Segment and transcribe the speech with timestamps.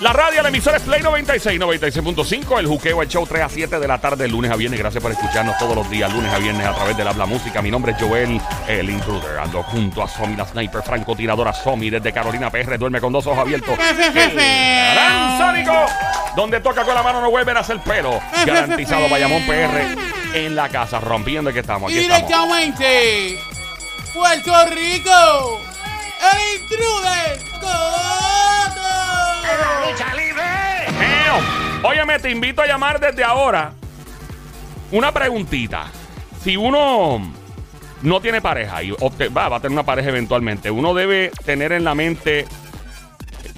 [0.00, 2.58] La radio, la emisora es Play 96, 96.5.
[2.58, 4.78] El juqueo, el show 3 a 7 de la tarde, lunes a viernes.
[4.78, 7.62] Gracias por escucharnos todos los días, lunes a viernes, a través del Habla Música.
[7.62, 8.38] Mi nombre es Joel,
[8.68, 9.38] el intruder.
[9.38, 12.76] Ando junto a Somi, la sniper, francotiradora Somi, desde Carolina PR.
[12.78, 13.74] Duerme con dos ojos abiertos.
[14.14, 15.36] Gran
[16.36, 18.20] donde toca con la mano no vuelven a hacer pelo.
[18.44, 19.96] Garantizado Bayamón PR
[20.34, 21.90] en la casa, rompiendo que estamos.
[21.90, 22.28] Y Aquí estamos.
[22.28, 23.40] directamente,
[24.12, 25.60] Puerto Rico,
[26.32, 27.40] el intruder.
[27.58, 28.15] Coto.
[31.00, 31.88] Eo.
[31.88, 33.72] Óyeme, te invito a llamar desde ahora.
[34.92, 35.86] Una preguntita.
[36.42, 37.20] Si uno
[38.02, 41.94] no tiene pareja y va a tener una pareja eventualmente, uno debe tener en la
[41.94, 42.46] mente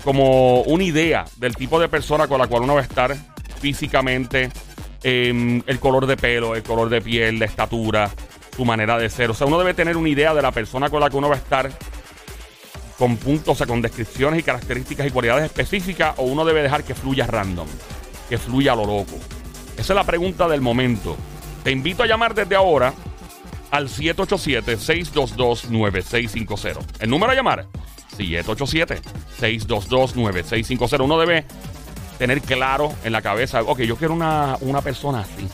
[0.05, 3.15] como una idea del tipo de persona con la cual uno va a estar
[3.61, 4.51] físicamente,
[5.03, 8.11] em, el color de pelo, el color de piel, la estatura,
[8.57, 9.31] su manera de ser.
[9.31, 11.35] O sea, uno debe tener una idea de la persona con la que uno va
[11.35, 11.71] a estar
[12.99, 16.85] con puntos, o sea, con descripciones y características y cualidades específicas, o uno debe dejar
[16.85, 17.67] que fluya random,
[18.29, 19.17] que fluya a lo loco.
[19.77, 21.17] Esa es la pregunta del momento.
[21.63, 22.93] Te invito a llamar desde ahora
[23.71, 26.79] al 787-622-9650.
[27.01, 27.69] El número a llamar,
[28.19, 31.05] 787-622-9650.
[31.05, 31.45] Uno debe
[32.19, 35.49] tener claro en la cabeza, ok, yo quiero una, una persona así,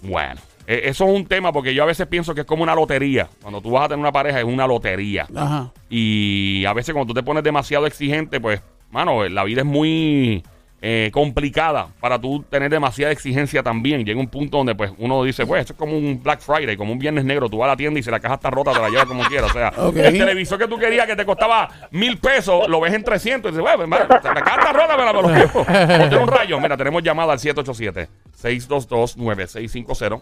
[0.02, 2.74] Bueno, eh, eso es un tema porque yo a veces pienso que es como una
[2.74, 3.27] lotería.
[3.41, 5.27] Cuando tú vas a tener una pareja es una lotería.
[5.34, 5.72] Ajá.
[5.88, 8.60] Y a veces cuando tú te pones demasiado exigente, pues,
[8.91, 10.44] mano, la vida es muy
[10.83, 14.05] eh, complicada para tú tener demasiada exigencia también.
[14.05, 16.92] Llega un punto donde pues uno dice, pues, esto es como un Black Friday, como
[16.92, 17.48] un viernes negro.
[17.48, 19.25] Tú vas a la tienda y si la caja está rota, te la llevas como
[19.25, 19.50] quieras.
[19.50, 19.97] O sea, Ok.
[19.97, 23.56] el televisor que tú querías que te costaba mil pesos, lo ves en 300 y
[23.56, 25.64] dices, bueno, la caja está rota, me la me lo llevo.
[25.64, 26.60] Ponte un rayo.
[26.60, 30.20] Mira, tenemos llamada al 787-622-9650.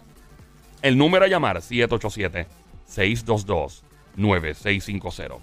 [0.81, 1.61] El número a llamar,
[4.17, 5.37] 787-622-9650.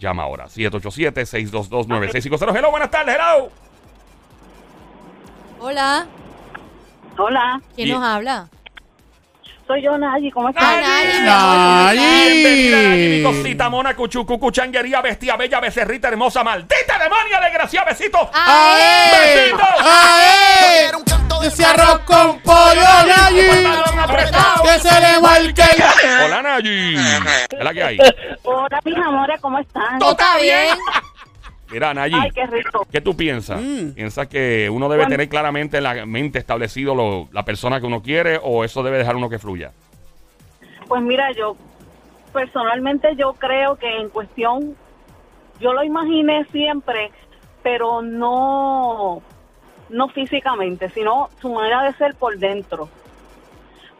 [0.00, 2.56] Llama ahora, 787-622-9650.
[2.56, 3.50] Hello, buenas tardes, hello.
[5.60, 6.06] Hola,
[7.16, 8.48] Hola, ¿quién Y- nos habla?
[9.68, 10.30] soy yo, Nayi.
[10.32, 10.62] ¿Cómo estás?
[10.62, 11.98] Ah, Nayi.
[11.98, 17.82] Bienvenida, Nayi, mi cosita, mona, cuchu, cucu, changuería, bestia, bella, becerrita, hermosa, maldita demonia, desgracia,
[17.84, 18.18] besito.
[18.34, 19.12] ¡Ae!
[19.12, 19.60] ¡Besitos!
[19.80, 20.90] ¡Ae!
[21.44, 23.66] Ese arroz con pollo, Nayi.
[24.62, 26.24] Que se le marque el...
[26.26, 26.94] Hola, Nayi.
[26.96, 27.98] ¿Es la que hay?
[28.44, 29.98] Hola, mis amores, ¿cómo están?
[29.98, 30.76] ¿Todo está bien?
[31.70, 32.14] Mira, Nayi.
[32.18, 32.86] Ay, qué rico.
[32.90, 33.60] ¿Qué tú piensas?
[33.60, 33.90] Mm.
[33.92, 35.10] ¿Piensas que uno debe Bueno.
[35.10, 38.98] tener claramente en la mente establecido lo- la persona que uno quiere o eso debe
[38.98, 39.72] dejar uno que fluya?
[40.88, 41.56] Pues mira, yo
[42.32, 44.76] personalmente yo creo que en cuestión,
[45.60, 47.10] yo lo imaginé siempre,
[47.62, 49.22] pero no,
[49.94, 52.88] no físicamente, sino su manera de ser por dentro.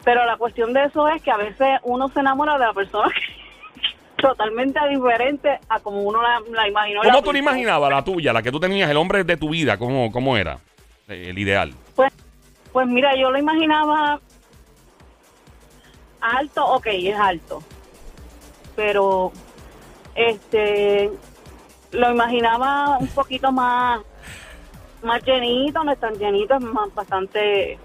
[0.03, 3.09] Pero la cuestión de eso es que a veces uno se enamora de la persona
[3.09, 7.01] que totalmente diferente a como uno la, la imaginó.
[7.01, 9.49] ¿Cómo la tú la imaginabas, la tuya, la que tú tenías, el hombre de tu
[9.49, 9.77] vida?
[9.77, 10.59] ¿Cómo, cómo era
[11.07, 11.73] eh, el ideal?
[11.95, 12.11] Pues,
[12.73, 14.19] pues mira, yo lo imaginaba
[16.19, 17.63] alto, ok, es alto,
[18.75, 19.31] pero
[20.13, 21.09] este
[21.91, 24.01] lo imaginaba un poquito más
[25.05, 27.77] más llenito, no es tan llenito, es más bastante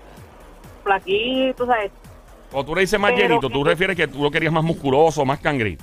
[0.82, 1.92] flaquito, ¿sabes?
[2.52, 5.24] O tú le dices más Pero- llenito, tú refieres que tú lo querías más musculoso,
[5.24, 5.78] más cangri.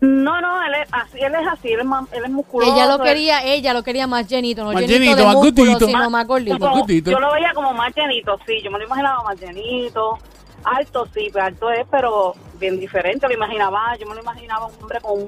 [0.00, 2.74] No, no, él es así, él es así, él es, más, él es musculoso.
[2.74, 5.34] Ella lo él- quería, ella lo quería más llenito, no Más llenito, llenito, de más
[5.36, 6.58] músculo, sino más gordito.
[6.58, 10.18] como- yo lo veía como más llenito, sí, yo me lo imaginaba más llenito,
[10.64, 14.74] alto sí, pero alto es, pero bien diferente, lo imaginaba, yo me lo imaginaba un
[14.82, 15.22] hombre con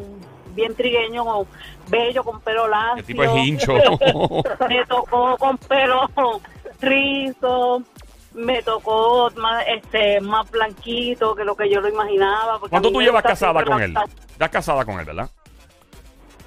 [0.56, 1.46] bien trigueño,
[1.88, 2.96] bello, con pelo lacio.
[2.96, 3.74] El tipo es hincho.
[4.68, 6.10] me tocó con pelo
[6.80, 7.82] rizo,
[8.34, 12.58] me tocó más, este, más blanquito que lo que yo lo imaginaba.
[12.68, 13.94] ¿Cuánto tú llevas casada con él?
[14.32, 15.30] Estás casada con él, ¿verdad?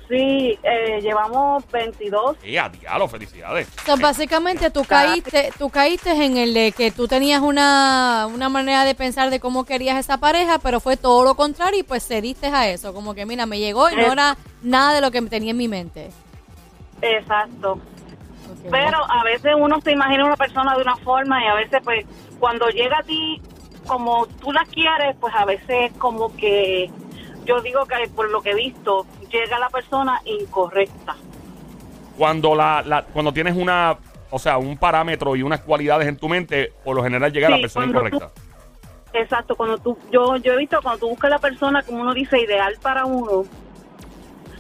[0.10, 2.38] Sí, eh, llevamos 22.
[2.44, 3.08] ¡Eh, a diablo!
[3.08, 3.68] ¡Felicidades!
[3.86, 8.86] So, básicamente tú caíste, tú caíste en el de que tú tenías una, una manera
[8.86, 12.48] de pensar de cómo querías esa pareja, pero fue todo lo contrario y pues cediste
[12.48, 12.92] a eso.
[12.94, 15.58] Como que mira, me llegó y no Es- era nada de lo que tenía en
[15.58, 16.10] mi mente.
[17.04, 17.80] Exacto.
[18.72, 22.06] Pero a veces uno se imagina una persona de una forma y a veces pues
[22.40, 23.42] cuando llega a ti
[23.88, 26.90] como tú la quieres, pues a veces como que
[27.50, 31.16] yo digo que por lo que he visto llega la persona incorrecta.
[32.16, 33.98] Cuando, la, la- cuando tienes una,
[34.30, 37.56] o sea, un parámetro y unas cualidades en tu mente, por lo general llega la
[37.56, 38.42] Sí, persona cuando incorrecta.
[39.14, 42.40] exacto, cuando tú, yo, yo he visto cuando tú buscas la persona, como uno dice,
[42.40, 43.46] ideal para uno,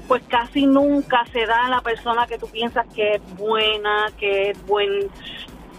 [0.08, 4.66] pues casi nunca se da la persona que tú piensas que es buena, que es
[4.66, 5.08] buen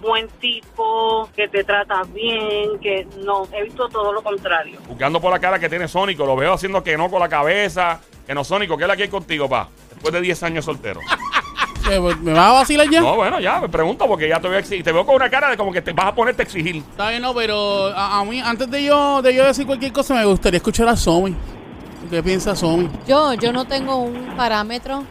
[0.00, 4.79] buen tipo, que te trata bien, que no, he visto todo lo contrario.
[4.88, 8.00] Buscando por la cara que tiene Sónico, lo veo haciendo que no con la cabeza.
[8.26, 9.69] Que no, Sónico, ¿qué es la que hay contigo, pa?
[9.91, 11.00] Después de 10 años soltero.
[12.23, 13.00] ¿Me vas a vacilar ya?
[13.00, 14.85] No, bueno, ya, me pregunto porque ya te voy a exigir.
[14.85, 16.76] Te veo con una cara de como que te vas a ponerte a exigir.
[16.76, 20.14] Está bien, no, pero a, a mí, antes de yo, de yo decir cualquier cosa,
[20.14, 21.35] me gustaría escuchar a Somi.
[22.08, 22.88] ¿Qué piensa Somi?
[23.06, 25.05] Yo, yo no tengo un parámetro.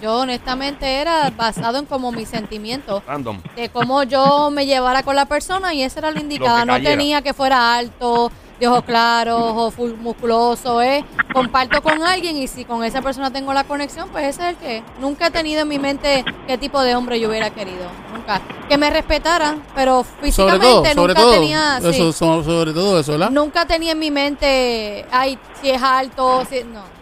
[0.00, 3.02] Yo honestamente era basado en como mis sentimientos.
[3.06, 3.40] Random.
[3.56, 6.64] de cómo yo me llevara con la persona y esa era la indicada.
[6.64, 10.80] No tenía que fuera alto, de ojos claros o full musculoso.
[10.82, 11.04] ¿eh?
[11.34, 14.56] Comparto con alguien y si con esa persona tengo la conexión, pues ese es el
[14.56, 14.82] que.
[15.00, 17.84] Nunca he tenido en mi mente qué tipo de hombre yo hubiera querido.
[18.14, 18.40] Nunca.
[18.68, 21.32] Que me respetara, pero Sobre físicamente todo, sobre nunca todo.
[21.32, 21.78] tenía.
[21.80, 23.30] sí, Eso, so- sobre todo eso, ¿verdad?
[23.30, 26.62] nunca tenía en mi mente, ay, si es alto, si.
[26.64, 26.99] No.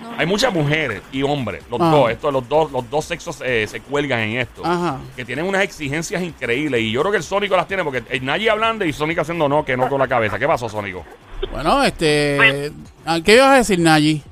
[0.00, 0.14] No.
[0.16, 1.90] Hay muchas mujeres y hombres, los Ah.
[1.90, 4.62] dos, esto, los dos, los dos sexos eh, se cuelgan en esto.
[4.64, 4.98] Ajá.
[5.14, 6.80] Que tienen unas exigencias increíbles.
[6.80, 9.48] Y yo creo que el Sónico las tiene porque el Nayi hablando y Sónico haciendo
[9.48, 10.38] no, que no con la cabeza.
[10.38, 11.04] ¿Qué pasó, Sónico?
[11.52, 12.72] Bueno, este.
[13.04, 14.22] ¿a ¿Qué ibas a decir, Nayi?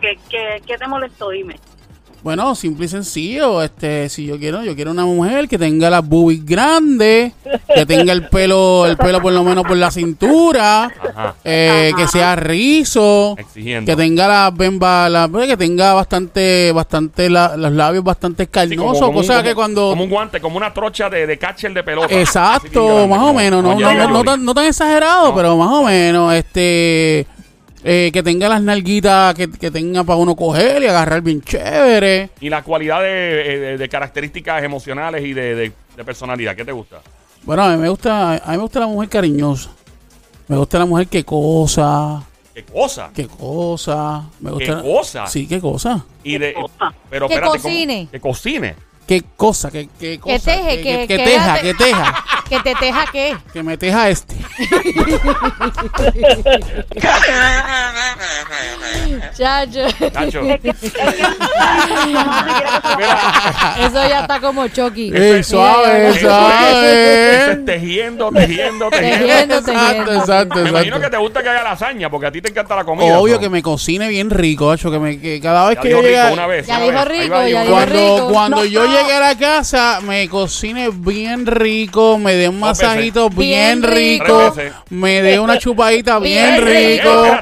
[0.00, 1.30] ¿Qué, qué, qué te molestó?
[1.30, 1.56] Dime.
[2.26, 3.62] Bueno, simple y sencillo.
[3.62, 7.32] Este, si yo quiero, yo quiero una mujer que tenga las boobies grandes,
[7.72, 11.36] que tenga el pelo, el pelo por lo menos por la cintura, Ajá.
[11.44, 13.88] eh, que sea rizo, Exigiendo.
[13.88, 18.48] que tenga las bembas, la- pues, que tenga bastante, bastante la- los labios bastante Sí,
[18.50, 21.28] como- carnosos, como un- cosa como- que cuando Como un guante, como una trocha de,
[21.28, 22.12] de catcher de pelota.
[22.12, 25.28] Exacto, grande, más o como- menos, no, como no, no, no tan, no tan exagerado,
[25.28, 25.34] No.
[25.36, 27.24] pero más o menos, este,
[27.88, 32.30] eh, que tenga las nalguitas, que, que tenga para uno coger y agarrar bien chévere.
[32.40, 36.64] Y la cualidad de, eh, de- de características emocionales y de, de- de personalidad, ¿qué
[36.64, 37.00] te gusta?
[37.44, 39.70] Bueno, a mí me gusta, a mí me gusta la mujer cariñosa,
[40.48, 43.10] me gusta la mujer que cosa, ¿Qué cosa?
[43.14, 45.26] que cosa, me ¿Qué gusta, cosa?
[45.28, 46.92] sí, qué cosa, Y de, cosa?
[47.08, 47.62] pero Que espérate, ¿cómo?
[47.70, 48.08] cocine.
[48.10, 48.74] Que cocine.
[49.06, 52.74] Qué cosa, que, que cosa, teje, que, que- que que teja, que teja, Que te
[52.76, 53.36] teja qué.
[53.52, 54.36] que me teja este.
[59.36, 59.80] Chacho.
[60.14, 60.40] Nacho.
[63.80, 65.12] Eso ya está como Chucky.
[65.14, 67.52] Ey, suave, Mira, Eso suave.
[67.52, 68.90] es tejiendo, tejiendo, tejiendo.
[68.90, 70.12] Tejiendo, Exacto, tejiendo.
[70.14, 71.00] exacto, Me imagino exacto.
[71.02, 73.18] que te gusta que haga lasaña porque a ti te encanta la comida.
[73.18, 73.40] Obvio ¿no?
[73.40, 76.28] que me cocine bien rico, que, me, que cada vez Ya que yo llegue rico
[76.28, 76.66] a- una vez.
[76.66, 77.06] Ya una dijo vez.
[77.06, 78.28] Ahí rico, va, ya dijo dijo cuando, rico.
[78.32, 79.06] cuando No, yo no.
[79.06, 84.54] llegue a la casa, me cocine bien rico, me dé un masajito bien, Bien rico,
[84.90, 87.36] me dé una chupadita bien, Bien rico.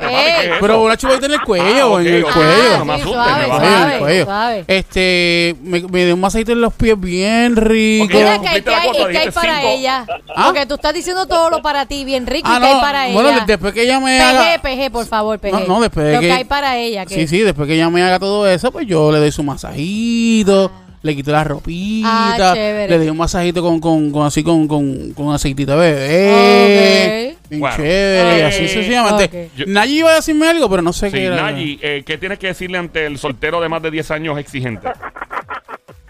[0.61, 2.79] Pero una chupadita en el cuello, Ah, en el cuello.
[2.79, 3.65] No me Sí, suave, me Sí, baja.
[3.65, 4.25] en el suave, cuello.
[4.25, 4.65] suave.
[4.69, 8.05] Este, me, me dé un masajito en los pies bien rico.
[8.05, 8.63] Ok, Mira ya que hay,
[8.93, 9.69] que que para cinco.
[9.71, 10.07] ella.
[10.37, 10.45] ¿Ah?
[10.47, 13.09] Porque tú estás diciendo todo lo para ti, bien rico, Ah, y que hay para
[13.09, 13.45] bueno, ella.
[13.47, 14.63] después que ella me PG, haga...
[14.63, 15.53] PG, por favor, PG.
[15.53, 17.07] No, no, después de Lo que, que- hay para ella.
[17.07, 19.43] Que Sí, sí, después que ella me haga todo eso, pues yo le doy su
[19.43, 20.71] masajito,
[21.05, 25.13] le quito la ropita, Ah, le doy un masajito con, con, con así con, con,
[25.13, 27.37] con aceitito de bebé.
[27.51, 27.77] Bien Bueno.
[27.77, 28.69] chévere, y así Ok.
[28.71, 29.25] sucesivamente.
[29.53, 29.57] Ok.
[29.59, 31.37] Yo- Nayi iba a decirme algo, pero no sé Sí, qué era.
[31.37, 34.89] Nayi, eh, ¿qué tienes que decirle ante el soltero de más de 10 años exigente?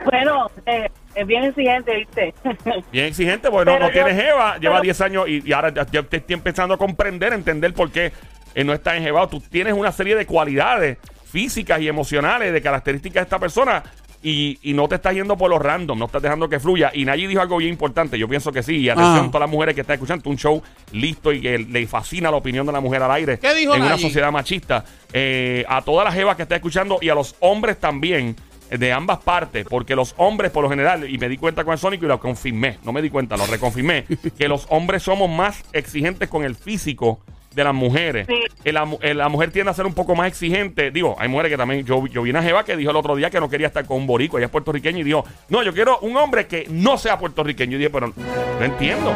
[0.05, 2.35] Bueno, eh, es bien exigente, ¿viste?
[2.93, 5.75] Bien exigente, porque no, Pero no yo- jeva, lleva pero- 10 años y, y ahora
[5.75, 8.13] ya, ya te estoy empezando a comprender, entender por qué
[8.55, 9.27] eh, no está enjebado.
[9.29, 13.83] Tú tienes una serie de cualidades físicas y emocionales, de características de esta persona
[14.27, 16.91] y, y no te estás yendo por los random, no estás dejando que fluya.
[16.95, 18.79] Y Nayi dijo algo bien importante, yo pienso que sí.
[18.79, 19.31] Y atención, Ah.
[19.31, 20.63] todas las mujeres que están escuchando, un show
[20.93, 23.39] listo y que le fascina la opinión de la mujer al aire.
[23.39, 24.83] ¿Qué dijo En una sociedad machista.
[25.13, 28.35] Eh, a todas las jevas que están escuchando y a los hombres también
[28.71, 31.75] eh, de ambas partes, porque los hombres por lo general, y me di cuenta con
[31.75, 34.07] el Sónico y lo confirmé, no me di cuenta, lo reconfirmé,
[34.39, 37.21] que los hombres somos más exigentes con el físico
[37.55, 38.27] de las mujeres.
[38.27, 38.35] Sí.
[38.65, 40.91] Eh, La, mu- la mujer tiende a ser un poco más exigente.
[40.91, 41.85] Digo, hay mujeres que también.
[41.85, 43.99] Yo, yo vi una jeva que dijo el otro día que no quería estar con
[43.99, 44.37] un borico.
[44.39, 47.77] Ella es puertorriqueña y dijo: No, yo quiero un hombre que no sea puertorriqueño.
[47.77, 48.13] Y dije: Pero
[48.59, 49.15] no entiendo.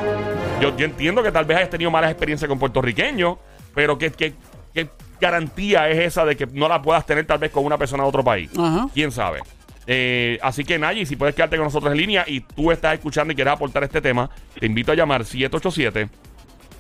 [0.61, 3.37] Yo, yo entiendo que tal vez hayas tenido malas experiencias con puertorriqueños,
[3.75, 4.35] pero ¿qué, qué,
[4.75, 4.89] qué
[5.21, 8.09] garantía es esa de que no la puedas tener tal vez con una persona de
[8.09, 8.51] otro país?
[8.59, 8.89] Ajá.
[8.93, 9.41] ¿Quién sabe?
[9.87, 13.33] Eh, así que, Nayi, si puedes quedarte con nosotros en línea y tú estás escuchando
[13.33, 14.29] y quieres aportar este tema,
[14.59, 16.09] te invito a llamar 787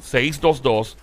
[0.02, 0.98] 622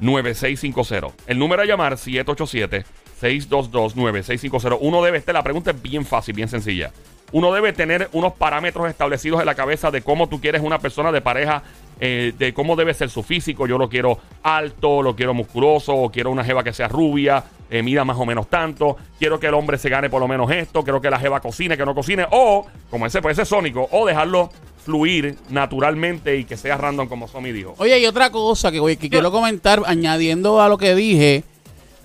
[0.00, 1.24] 9650.
[1.26, 4.76] El número a llamar 787-622-9650.
[4.80, 6.92] Uno debe, esta la pregunta es bien fácil, bien sencilla.
[7.32, 11.10] Uno debe tener unos parámetros establecidos en la cabeza de cómo tú quieres una persona
[11.10, 11.64] de pareja,
[11.98, 13.66] eh, de cómo debe ser su físico.
[13.66, 17.82] Yo lo quiero alto, lo quiero musculoso, o quiero una jeva que sea rubia, eh,
[17.82, 18.96] mida más o menos tanto.
[19.18, 20.84] Quiero que el hombre se gane por lo menos esto.
[20.84, 22.24] Quiero que la jeva cocine, que no cocine.
[22.30, 24.50] O, como ese puede ser sónico, o dejarlo
[24.84, 27.74] fluir naturalmente y que sea random como Somi dijo.
[27.78, 31.44] Oye, y otra cosa que, oye, que quiero comentar, añadiendo a lo que dije,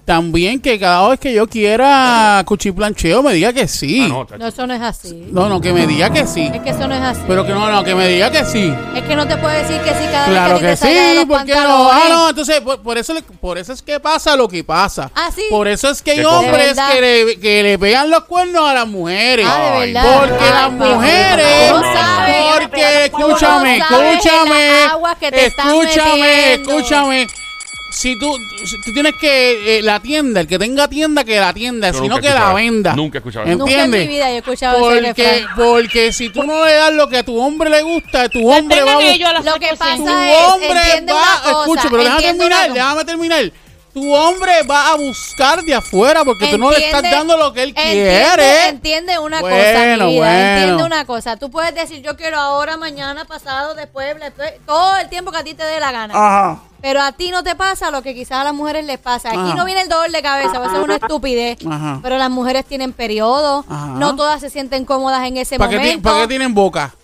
[0.10, 4.02] también que cada vez que yo quiera cuchiplancheo me diga que sí.
[4.06, 4.38] Ah, no, no.
[4.40, 5.28] No, eso no es así.
[5.30, 6.50] no, que me diga que sí.
[6.52, 7.22] Es que eso no es así.
[7.28, 8.74] Pero que no, no, que me diga que sí.
[8.96, 10.78] Es que no te puedo decir que sí cada Claro vez que, que ti te
[10.78, 11.92] salga de sí, los ¿por qué no?
[11.92, 15.12] Ah, no, entonces, por, por eso, le- por eso es que pasa lo que pasa.
[15.14, 15.44] Ah, sí.
[15.52, 18.88] Por eso es que hay hombres que le, que le pegan los cuernos a las
[18.88, 19.46] mujeres.
[19.48, 20.20] Ah, de Ay, verdad.
[20.22, 21.82] Porque Ay, las mujeres, no
[22.56, 24.86] porque no escúchame, escúchame,
[25.46, 27.28] escúchame, escúchame.
[27.92, 28.32] Si tú,
[28.66, 31.96] si tú tienes que, eh, la tienda, el que tenga tienda, que la tienda, Yo
[31.96, 32.94] si nunca no he que la escuchado- venda.
[32.94, 33.58] nunca he escuchado eso.
[33.58, 34.08] Nunca en mi ¿Entiendes?
[34.10, 35.56] vida yo he escuchado ese Porque, refrán.
[35.56, 38.82] porque si tú no le das lo que a tu hombre le gusta, tu hombre
[38.84, 39.98] va a Tengan bus- ellos las Lo que soluciones.
[39.98, 43.52] tu es, hombre entiende va, una cosa, escucha, pero déjame entiende terminar, una- déjame terminar.
[43.92, 47.52] Tu hombre va a buscar de afuera porque tú no le estás Entiende- dando lo
[47.54, 48.68] que él entiende- quiere.
[48.70, 50.06] Entiende una Bueno, cosa, mi vida.
[50.06, 50.32] bueno.
[50.60, 51.38] Entiende una cosa.
[51.38, 55.44] Tú puedes decir, yo quiero ahora, mañana, pasado, después, después, todo el tiempo que a
[55.44, 56.14] ti te dé la gana.
[56.14, 56.60] Ajá.
[56.82, 59.30] Pero a ti no te pasa lo que quizás a las mujeres les pasa.
[59.30, 59.56] Aquí Ajá.
[59.56, 61.58] no viene el dolor de cabeza, a veces es una estupidez.
[61.70, 62.00] Ajá.
[62.02, 63.66] Pero las mujeres tienen periodo.
[63.68, 63.88] Ajá.
[63.98, 66.10] No todas se sienten cómodas en ese ¿Para qué, ti- momento.
[66.10, 66.96] para qué tienen boca?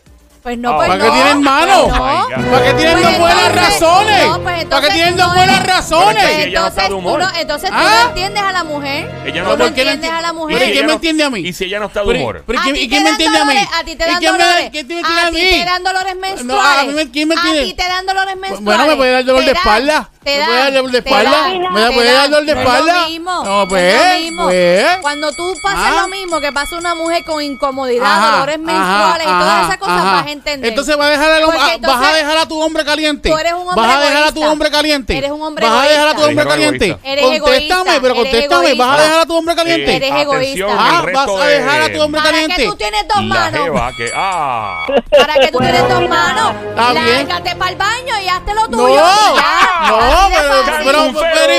[0.46, 1.14] Pues no, Ah, pues ¿para qué no.
[1.16, 1.88] tienen mano?
[1.88, 2.38] Pues Oh no.
[2.38, 2.52] God.
[2.52, 4.28] ¿Para qué tienen Pues dos buenas entonces- razones?
[4.28, 6.16] no, pues ¿Para qué tienen tú dos buenas eres- razones?
[6.16, 8.00] Pero es que ella no está de Entonces, tú no, entonces tú ¿Ah?
[8.04, 9.12] no entiendes a la mujer.
[9.26, 10.56] Ella tú no- no ¿por qué no entiendes enti- a la pero mujer.
[10.56, 11.40] ¿y si quién ella me no- entiende a mí?
[11.40, 12.44] Y si ella no está de humor.
[12.46, 13.56] pero A ¿quién- ti ¿Y quién me entiende a mí?
[13.58, 14.70] a ti te ¿Y dan dolores.
[14.72, 15.50] quién me entiende a A ti mí?
[15.50, 16.96] te dan dolores No, menstruales.
[16.96, 18.62] a ti te dan dolores menstruales.
[18.62, 20.10] Bueno, me puede dar dolor de espalda.
[20.26, 21.48] Te Me dar dolor de espalda.
[21.72, 22.32] Me dan.
[22.32, 23.08] dolor de No espalda.
[23.20, 24.44] No, no pues, es lo mismo.
[24.46, 24.86] pues.
[25.02, 26.02] Cuando tú pasas Ah.
[26.02, 30.04] lo mismo que pasa una mujer con incomodidad, Ajá, dolores menstruales y todas esas cosas,
[30.04, 30.70] vas a entender.
[30.70, 33.30] Entonces vas a dejar, Porque a- vas a entonces dejar a tu hombre caliente.
[33.30, 35.18] tú eres un hombre vas a dejar a tu hombre caliente.
[35.18, 36.42] Eres un hombre Vas a dejar a tu egoísta.
[36.42, 36.86] hombre caliente.
[37.04, 38.74] Eres Contéstame, egoísta, pero contéstame.
[38.74, 39.96] Vas a dejar a tu hombre caliente.
[39.96, 40.66] Eres egoísta.
[40.72, 42.56] Ah, vas a de- dejar a tu hombre ¿Para caliente.
[42.64, 43.92] qué tú tienes dos manos?
[43.98, 44.12] que.
[44.16, 44.86] Ah.
[45.18, 46.54] ¿Para que tú tienes dos manos?
[46.76, 48.94] Lárgate para el baño y hazte lo No, tuyo.
[48.94, 50.15] y ya.
[50.16, 51.14] No, pero, pero,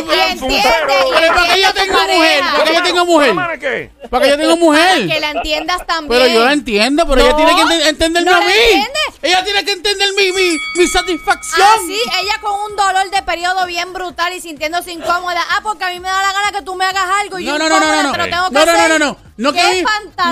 [0.04, 0.06] pero,
[1.34, 3.34] para que yo tenga mujer, para que yo tenga mujer.
[4.10, 5.08] ¿Para que yo tenga mujer.
[5.08, 6.08] que la entiendas también.
[6.22, 8.86] Pero yo la entiendo, pero ella No, tiene que ent- entenderme ¿no a mí.
[9.22, 11.66] Ella tiene que entender mi, mi, mi satisfacción.
[11.66, 15.40] Ah, sí, ella con un dolor de periodo bien brutal y sintiéndose incómoda.
[15.50, 17.52] Ah, porque a mí me da la gana que tú me hagas algo y No,
[17.52, 18.12] yo no, no, no, no.
[18.12, 18.90] tengo que No, no, no, hacer.
[18.90, 19.26] no, no.
[19.38, 19.82] No que, ¿Qué a mí,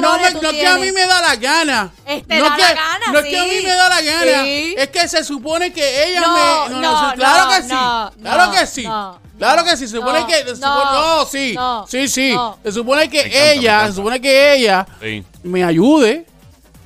[0.00, 0.94] no, no que a mí tienes?
[0.94, 1.92] me da la gana.
[2.06, 2.72] Este, no que, la
[3.06, 4.42] gana, no es que a mí me da la gana.
[4.44, 4.74] Sí.
[4.78, 6.80] Es que se supone que ella No, me.
[6.80, 7.68] no, claro no, que sí.
[7.72, 8.82] no, claro que sí.
[8.84, 9.88] no, claro que sí.
[9.88, 10.34] Se supone no, que.
[10.34, 11.52] se no, supone- no, sí.
[11.54, 12.32] no, sí, sí.
[12.34, 12.58] no.
[12.62, 15.24] Se supone que encanta, ella, se supone que ella Sí.
[15.42, 16.26] me ayude.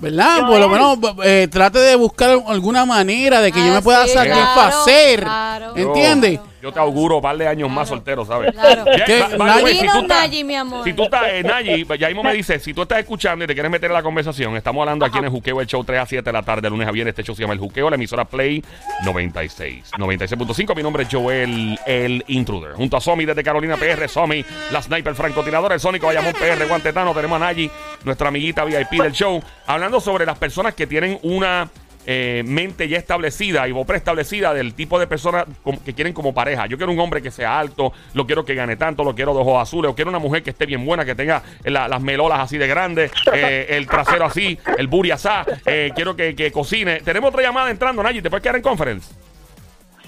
[0.01, 0.47] ¿Verdad?
[0.47, 4.13] Por lo menos eh, trate de buscar alguna manera de que yo me pueda sí,
[4.13, 5.23] satisfacer.
[5.25, 5.89] claro, claro.
[5.89, 6.39] ¿Entiendes?
[6.63, 8.53] Yo te auguro un par de años más soltero, ¿sabes?
[8.53, 8.85] Claro.
[8.97, 10.85] Ya, Dinos, si tú estás- Nayi, mi amor.
[10.85, 13.55] Si tú estás, eh, Nayi, ya mismo me dice, si tú estás escuchando y te
[13.55, 16.07] quieres meter en la conversación, estamos hablando aquí en el Juqueo, el show 3 a
[16.07, 17.13] 7 de la tarde, de lunes a viernes.
[17.13, 18.63] Este show se llama El Juqueo, la emisora Play
[19.05, 19.91] 96.
[19.97, 20.75] 96.5.
[20.75, 22.73] Mi nombre es Joel, el intruder.
[22.75, 27.15] Junto a Somi desde Carolina PR, Somi, la sniper francotiradora, el Sónico Bayamón PR, Guantetano.
[27.15, 27.71] Tenemos a Nayi,
[28.05, 31.69] nuestra amiguita VIP del show, hablando sobre las personas que tienen una
[32.11, 35.45] eh, mente ya establecida y o preestablecida del tipo de personas
[35.85, 36.65] que quieren como pareja.
[36.67, 39.41] Yo quiero un hombre que sea alto, lo quiero que gane tanto, lo quiero de
[39.41, 42.01] ojos azules, o quiero una mujer que esté bien buena, que tenga eh, la- las
[42.01, 46.51] melolas así de grandes, eh, el trasero así, el booty asá, eh, quiero que, que
[46.51, 47.01] cocine.
[47.03, 49.13] Tenemos otra llamada entrando, Nayi, ¿te puedes quedar en conference?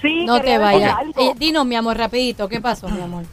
[0.01, 0.97] Sí, No te vayas.
[1.19, 2.49] Eh, dinos, mi amor, rapidito.
[2.49, 3.25] ¿Qué pasó, mi amor?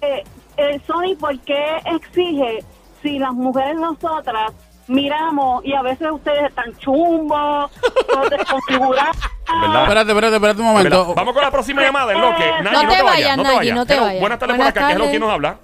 [0.00, 0.24] Eh,
[0.56, 1.62] el Sony, ¿por qué
[1.94, 2.64] exige
[3.02, 4.52] si las mujeres nosotras
[4.88, 7.70] miramos y a veces ustedes están chumbos,
[8.12, 9.16] todos desconfigurados?
[9.60, 9.82] ¿Verdad?
[9.82, 11.14] Espérate, espérate, espérate un momento.
[11.14, 12.44] Vamos con la próxima llamada, en lo que.
[12.62, 13.76] Nayi, No no, te vayas, no te vayas.
[13.76, 14.20] no te vayas.
[14.20, 14.88] Buenas tardes Buenas por acá.
[14.88, 15.12] ¿Qué es lo tardes.
[15.16, 15.56] que nos habla?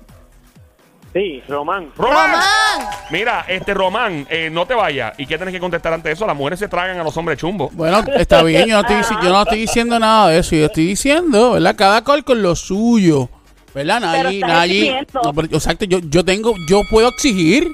[1.13, 1.93] Sí, Román.
[1.97, 2.33] Román.
[2.33, 2.89] Román.
[3.11, 5.13] Mira, este Román, eh, no te vayas.
[5.17, 6.27] ¿Y qué tienes que contestar ante eso?
[6.27, 7.73] Las mujeres se tragan a los hombres chumbos.
[7.73, 10.57] Bueno, está bien, yo no, estoy, dici- yo no estoy diciendo nada de eso.
[10.57, 11.77] Yo estoy diciendo, ¿verdad?
[11.77, 13.29] Cada cual con lo suyo.
[13.75, 14.01] ¿Verdad?
[14.13, 14.97] Pero Nayi, Nayi.
[15.23, 17.69] No, pero, exacto, yo, yo tengo, yo puedo exigir.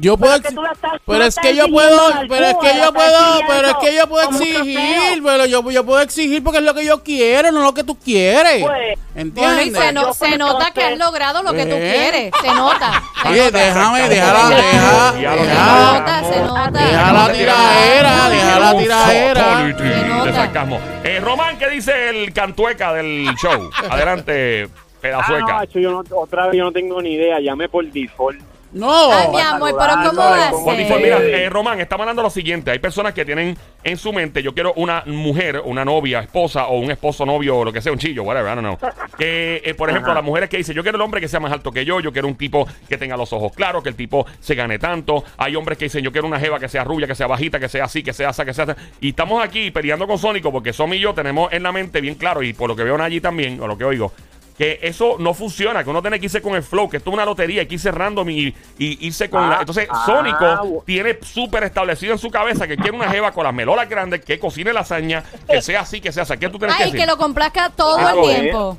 [0.00, 2.54] Yo puedo Pero es que exi- tú estás- pero es que yo puedo, pero es
[2.54, 6.58] que yo puedo, pero es que yo puedo exigir, pero yo, yo puedo exigir porque
[6.58, 8.62] es lo que yo quiero, no lo que tú quieres.
[8.62, 8.78] Pues, Bueno,
[9.16, 9.72] y ¿Entiendes?
[9.76, 11.92] se, no- Yo, se pues, nota que has logrado lo que tú ¿Eh?
[12.10, 12.32] quieres.
[12.40, 13.02] Se nota.
[13.28, 16.70] Oye, déjame, déjala, deja, deja, nota, se nota.
[16.70, 20.24] deja la tiraera, deja la nota.
[20.24, 20.80] de sarcasmo.
[21.02, 23.68] Eh, Román, ¿qué dice el cantueca del show?
[23.90, 25.54] Adelante, Ah, pedazueca.
[25.54, 27.40] macho, yo no, otra vez yo no tengo ni idea.
[27.40, 28.40] Llamé por default.
[28.72, 29.12] No.
[29.12, 31.00] Ay, mi amor, pero ¿cómo va a ser?
[31.00, 32.70] mira, eh, Román, está mandando lo siguiente.
[32.70, 36.78] Hay personas que tienen en su mente, yo quiero una mujer, una novia, esposa o
[36.78, 38.90] un esposo, novio, o lo que sea, un chillo, whatever, I don't know.
[39.18, 41.50] Que, eh, por ejemplo, las mujeres que dicen, yo quiero el hombre que sea más
[41.50, 44.26] alto que yo, yo quiero un tipo que tenga los ojos claros, que el tipo
[44.38, 45.24] se gane tanto.
[45.38, 47.68] Hay hombres que dicen, yo quiero una jeva que sea rubia, que sea bajita, que
[47.68, 48.72] sea así, que sea así, que sea así.
[49.00, 52.14] Y estamos aquí peleando con Sónico porque Somi y yo tenemos en la mente bien
[52.14, 54.12] claro, y por lo que veo allí también, o lo que oigo,
[54.58, 57.14] que eso no funciona, que uno tiene que irse con el flow, que esto es
[57.14, 59.58] una lotería, hay que irse random y, y irse con la...
[59.58, 63.30] Ah, Entonces, ah, Sónico bu- tiene súper establecido en su cabeza que quiere una jeva
[63.30, 66.36] con las melolas grandes, que cocine lasaña, que sea así, que sea así.
[66.38, 67.08] ¿Qué tú tienes Ay, que que decir?
[67.08, 68.40] lo complazca todo Ah, el bueno.
[68.40, 68.78] tiempo.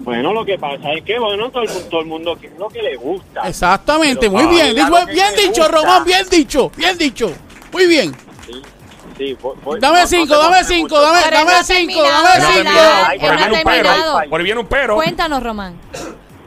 [0.00, 2.82] Bueno, lo que pasa es que, bueno, todo el, todo el mundo quiere lo que
[2.82, 3.42] le gusta.
[3.48, 4.74] Exactamente, Pero muy bien.
[4.74, 5.68] que bien dicho.
[5.68, 7.32] Román, bien dicho, bien dicho.
[7.72, 8.12] Muy bien.
[8.46, 8.60] Sí,
[9.16, 12.70] sí, voy- voy- Dame no- no cinco, dame cinco, dame, dame cinco, dame cinco.
[13.20, 13.88] Por viene un pero.
[13.88, 14.20] terminado.
[14.30, 14.94] Por ahí viene un pero.
[14.96, 15.76] Cuéntanos, Román.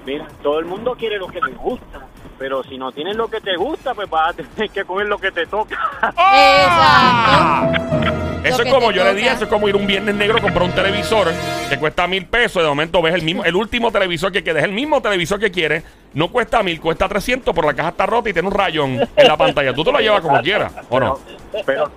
[0.05, 2.01] Mira, todo el mundo quiere lo que le gusta.
[2.37, 5.17] Pero si no tienes lo que te gusta, pues vas a tener que coger lo
[5.17, 5.75] que te toca.
[6.01, 7.95] Exacto.
[8.45, 10.41] Eso Lo es como yo le dije, eso es como ir un viernes negro a
[10.41, 11.29] comprar un televisor
[11.67, 12.61] que cuesta mil pesos.
[12.61, 15.83] De momento ves el mismo, el último televisor que quieres, el mismo televisor que quieres,
[16.13, 19.27] no cuesta mil, cuesta 300, pero la caja está rota y tiene un rayón en
[19.27, 19.73] la pantalla.
[19.73, 21.17] Tú te lo llevas como quieras, ¿o no?
[21.25, 21.37] Pero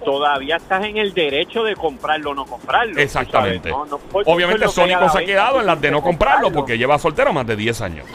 [0.05, 3.01] todavía estás en el derecho de comprarlo o no comprarlo.
[3.01, 3.71] Exactamente.
[3.71, 6.53] no- no Obviamente que Sónico se ha quedado en las de no comprarlo comprarlo.
[6.61, 8.07] porque lleva soltero más de 10 años.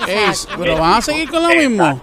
[0.58, 2.02] Pero van a seguir con lo mismo.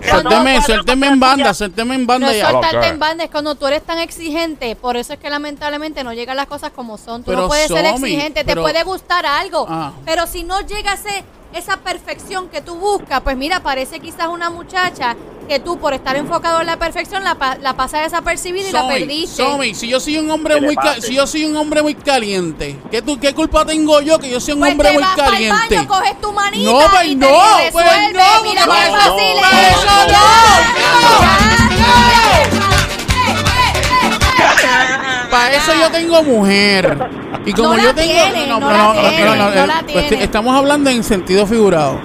[0.00, 2.50] Suélteme, No, suélteme en banda, suélteme en No banda es ya.
[2.50, 4.74] Soltarte en banda, es cuando tú eres tan exigente.
[4.74, 7.22] Por eso es que lamentablemente no llegan las cosas como son.
[7.22, 9.66] Tú Pero, no puedes ser exigente, pero- te puede gustar algo.
[9.68, 9.92] Ah.
[10.04, 14.28] Pero si no llega a ese- esa perfección que tú buscas, pues mira, parece quizás
[14.28, 15.14] una muchacha
[15.52, 18.88] que tú por estar enfocado en la perfección la, pa- la pasas desapercibida y la
[18.88, 19.36] perdiste.
[19.42, 21.94] Somi, si yo soy un hombre ¿Qué le muy si yo soy un hombre muy
[21.94, 25.04] caliente, ¿qué, tú, ¿qué culpa tengo yo que yo soy un Pues hombre te muy
[25.14, 25.76] caliente?
[25.76, 30.62] baño, coges tu manita No, pues y no, te pues no, Mira no, fácil no.
[35.30, 36.98] Para eso yo tengo mujer.
[37.44, 38.12] Y como No yo tengo.
[38.12, 40.24] tiene, no la tiene, no la eh, pues, tiene.
[40.24, 41.98] estamos hablando en sentido figurado.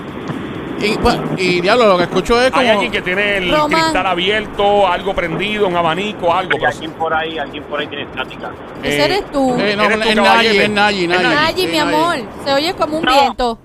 [0.80, 2.62] Y, pues, y diablo, lo que escucho es como.
[2.62, 6.52] Hay alguien que tiene el cristal abierto, algo prendido, un abanico, algo.
[6.56, 8.52] Y pero- alguien por ahí, alguien por ahí tiene estática.
[8.84, 9.56] Ese eres tú.
[9.60, 12.16] Eh, no, Eres es Nayi, es Nayi, mi amor,
[12.46, 13.12] se oye como un No.
[13.14, 13.58] viento.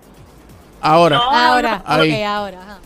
[0.80, 2.12] Ahora, Ahora, Ahí.
[2.12, 2.58] ok, ahora.
[2.60, 2.78] ajá.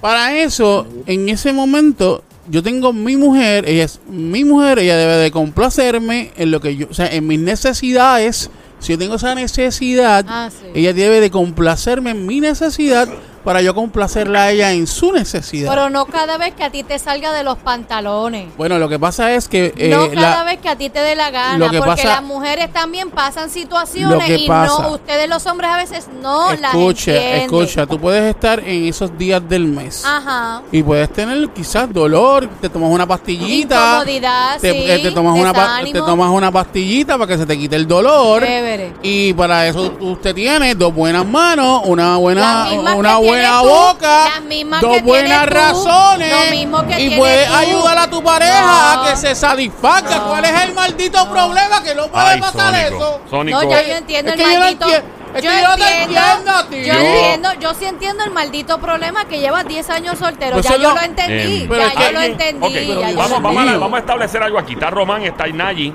[0.00, 5.16] para eso, en ese momento, yo tengo mi mujer, ella es mi mujer, ella debe
[5.16, 8.50] de complacerme en lo que yo, o sea, en mis necesidades.
[8.80, 10.66] Si yo tengo esa necesidad, Ah, sí.
[10.74, 13.08] ella debe de complacerme en mi necesidad
[13.44, 15.70] para yo complacerla a ella en su necesidad.
[15.70, 18.48] Pero no cada vez que a ti te salga de los pantalones.
[18.56, 21.00] bueno, lo que pasa es que eh, no cada la- vez que a ti te
[21.00, 24.88] dé la gana, lo que porque pasa- las mujeres también pasan situaciones y pasa- no
[24.94, 27.40] ustedes los hombres a veces no las escucha, entienden.
[27.42, 30.62] escucha, tú puedes estar en esos días del mes Ajá.
[30.72, 35.38] y puedes tener quizás dolor, te tomas una pastillita, Incomodidad, te, sí, eh, te tomas
[35.38, 35.52] una
[35.84, 38.42] te tomas una pastillita para que se te quite el dolor.
[38.42, 38.92] Chévere.
[39.02, 44.24] Y para eso usted tiene dos buenas manos, una buena, Las una buena tú, boca,
[44.34, 47.54] las mismas dos que buenas tú, razones lo mismo que y puedes tú.
[47.54, 49.02] ayudar a tu pareja No.
[49.02, 50.16] a que se satisfaga.
[50.16, 50.28] No.
[50.28, 52.96] ¿Cuál es el maldito problema que no puede Ay, pasar Sónico.
[52.96, 53.20] eso?
[53.30, 53.62] Sónico.
[53.62, 54.86] No, ya yo entiendo Es el que yo no maldito.
[54.86, 55.02] enti-
[55.34, 56.76] es que yo no te entiendo a ti.
[56.84, 60.54] Yo Yo- entiendo, yo sí entiendo el maldito problema que llevas 10 años soltero.
[60.54, 61.62] Pues ya yo no- lo entendí.
[61.64, 62.72] Eh, ya yo lo entendí.
[62.72, 64.72] Ya yo vamos, vamos, a, vamos a establecer algo aquí.
[64.72, 65.94] Está Román, está Nayi.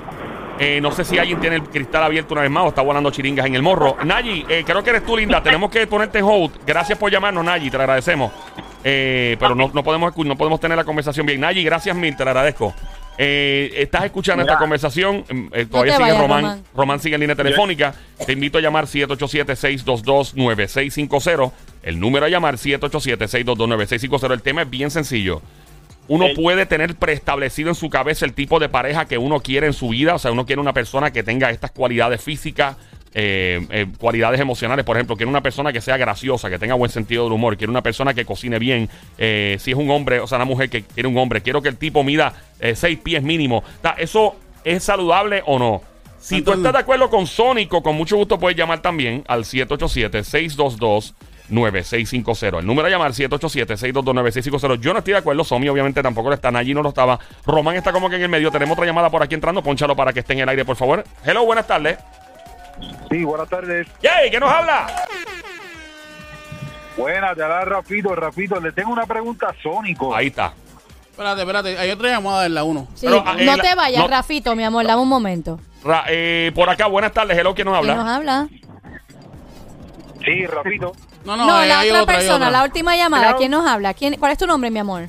[0.58, 3.10] Eh, no sé si alguien tiene el cristal abierto una vez más o está volando
[3.10, 3.96] chiringas en el morro.
[4.04, 5.42] Nayi, eh, creo que eres tú, linda.
[5.42, 6.52] Tenemos que ponerte en hold.
[6.66, 7.70] Gracias por llamarnos, Nayi.
[7.70, 8.32] Te lo agradecemos.
[8.84, 11.40] Eh, pero no, no, podemos, no podemos tener la conversación bien.
[11.40, 12.16] Nayi, gracias mil.
[12.16, 12.74] Te lo agradezco.
[13.16, 14.54] Eh, estás escuchando Mira.
[14.54, 15.24] esta conversación.
[15.28, 16.42] mm, eh, todavía sigue vayas, Román.
[16.42, 16.62] Román.
[16.74, 17.94] Román sigue en línea telefónica.
[18.24, 21.52] Te invito a llamar 787-622-9650.
[21.82, 24.32] El número a llamar 787-622-9650.
[24.32, 25.42] El tema es bien sencillo.
[26.08, 29.72] Uno puede tener preestablecido en su cabeza el tipo de pareja que uno quiere en
[29.72, 30.14] su vida.
[30.14, 32.76] O sea, uno quiere una persona que tenga estas cualidades físicas,
[33.14, 34.84] eh, eh, cualidades emocionales.
[34.84, 37.56] Por ejemplo, quiere una persona que sea graciosa, que tenga buen sentido del humor.
[37.56, 38.88] Quiere una persona que cocine bien.
[39.16, 41.40] Eh, si es un hombre, o sea, una mujer que quiere un hombre.
[41.40, 43.58] Quiero que el tipo mida eh, seis pies mínimo.
[43.58, 45.82] O sea, ¿Eso es saludable o no?
[46.18, 49.44] Si tú estás de acuerdo con Sónico, con mucho gusto puedes llamar también al
[51.50, 52.58] 787-622-9650.
[52.60, 54.80] El número a llamar 787-622-9650.
[54.80, 57.18] Yo no estoy de acuerdo, Somi obviamente tampoco lo está, allí no lo estaba.
[57.46, 58.50] Román está como que en el medio.
[58.50, 59.62] Tenemos otra llamada por aquí entrando.
[59.62, 61.04] Pónchalo para que esté en el aire, por favor.
[61.24, 61.98] Hello, buenas tardes.
[63.10, 63.86] Sí, buenas tardes.
[64.02, 64.86] Yay, ¿qué nos habla?
[66.96, 68.14] Buenas, te habla Rafito.
[68.14, 70.14] Rafito, le tengo una pregunta a Sónico.
[70.14, 70.52] Ahí está.
[71.10, 72.88] Espérate, espérate, hay otra llamada en la 1.
[72.94, 75.60] Sí, Pero, ah, eh, no la- te vayas, no- Rafito, mi amor, dame un momento.
[75.84, 77.38] Ra- eh, por acá, buenas tardes.
[77.38, 78.02] Hello, ¿quién nos ¿Quién habla?
[78.02, 78.48] nos habla?
[80.24, 80.92] Sí, Rafito.
[81.24, 82.58] No, no, No, hay- la hay otra otra, hay persona, otra.
[82.58, 83.28] la última llamada.
[83.28, 83.38] Hello.
[83.38, 83.94] ¿Quién nos habla?
[83.94, 85.08] ¿Quién, ¿Cuál es tu nombre, mi amor?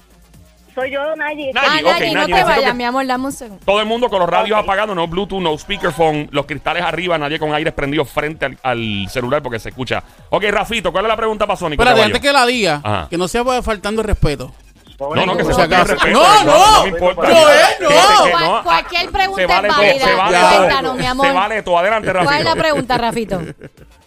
[0.73, 1.53] Soy yo, Nayi.
[1.53, 3.63] Nayi, ah, ok, Nayi, no Nayi, te necesito vayas, que- mi amor, dame un segundo.
[3.65, 7.39] Todo el mundo con los radios apagados, no Bluetooth, no speakerphone, los cristales arriba, nadie
[7.39, 10.03] con aire prendido frente al, al celular porque se escucha.
[10.29, 11.81] Ok, Rafito, ¿cuál es la pregunta para Sónico?
[11.81, 13.07] Espérate, antes que la diga, Ajá.
[13.09, 14.51] que no sea faltando el respeto.
[14.99, 15.93] No, no, que se Por si acaso.
[15.93, 16.19] respeto.
[16.19, 16.83] No, no.
[16.83, 17.21] me importa.
[17.29, 20.05] No, eh, Cual- cualquier pregunta se vale es todo, válida.
[20.07, 20.49] se vale Ya.
[20.49, 20.57] todo.
[20.57, 21.25] Cuéntanos, mi amor.
[21.27, 21.77] Se vale todo.
[21.79, 22.29] Adelante, Rafito.
[22.29, 23.41] ¿Cuál es la pregunta, Rafito?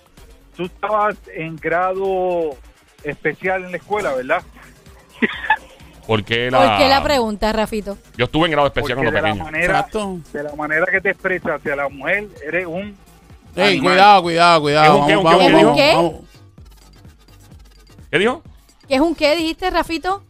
[0.58, 2.56] Tú estabas en grado
[3.04, 4.42] especial en la escuela, ¿verdad?
[6.04, 7.96] ¿Por qué la, ¿Por qué la pregunta, Rafito?
[8.16, 10.18] Yo estuve en grado especial Porque cuando de la manera, Exacto.
[10.32, 12.96] de la manera que te expresas hacia la mujer, eres un
[13.54, 14.94] Ey, cuidado, cuidado, cuidado.
[14.94, 15.92] ¿Es un qué, Vamos, un qué?
[15.94, 16.14] vamos.
[18.10, 18.42] ¿Qué dijo?
[18.88, 20.24] ¿Qué es un qué, dijiste, Rafito?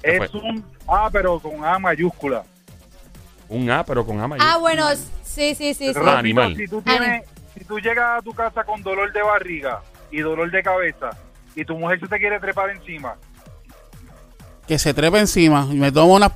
[0.00, 2.44] Es un A, pero con A mayúscula.
[3.48, 4.46] Un A, pero con A mayor.
[4.48, 4.86] Ah, bueno,
[5.24, 5.92] sí, sí, sí.
[5.92, 6.00] sí.
[6.06, 6.54] Animal.
[6.54, 7.24] Si tú, tienes,
[7.58, 11.10] si tú llegas a tu casa con dolor de barriga y dolor de cabeza
[11.54, 13.14] y tu mujer se te quiere trepar encima,
[14.66, 15.66] Que se trepe encima.
[15.70, 16.30] Y me tomo unas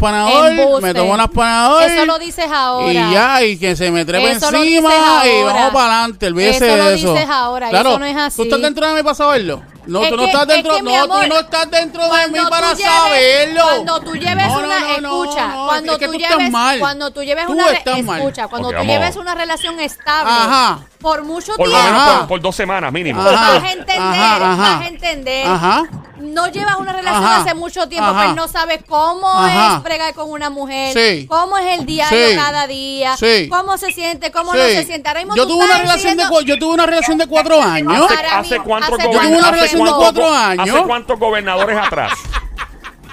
[0.80, 1.82] me tomo unas panador.
[1.82, 2.90] Eso lo dices ahora.
[2.90, 4.90] Y ya, y que se me trepe Eso lo encima
[5.26, 6.26] y vamos para adelante.
[6.28, 7.12] Olvídese Eso lo de eso.
[7.12, 8.36] dices ahora, claro, eso no es así.
[8.36, 9.62] ¿Tú estás dentro de mí para saberlo?
[9.86, 12.08] No, Es tú no que- estás es dentro, no, amor, tú no estás dentro de
[12.28, 13.62] mí Cuando para tú lleves- saberlo.
[13.64, 18.70] Cuando tú lleves una escucha, no, cuando tú, lleves, cuando tú lleves una escucha, cuando
[18.70, 20.78] tú lleves una relación estable Ajá.
[21.00, 23.20] por mucho Por lo tiempo, menos por, por dos semanas mínimo.
[23.22, 23.30] Ajá.
[23.54, 24.56] vas a entender, Ajá, ajá.
[24.56, 25.46] vas a entender.
[25.46, 25.82] Ajá.
[26.18, 27.40] No llevas una relación Ajá.
[27.40, 28.22] hace mucho tiempo, Ajá.
[28.26, 29.78] pues no sabes cómo Ajá.
[29.78, 31.26] es bregar con una mujer, Sí.
[31.26, 32.36] cómo es el diario Sí.
[32.36, 33.48] cada día, Sí.
[33.48, 35.08] cómo se siente, cómo no se siente.
[35.08, 37.60] Ahora mismo Yo tuve una relación de exigiendo- cu- yo tuve una relación de cuatro
[37.60, 38.08] años.
[38.08, 40.68] ¿Hace, hace Yo tuve una hace cuatro go- años.
[40.76, 42.12] ¿Hace cuántos gobernadores atrás?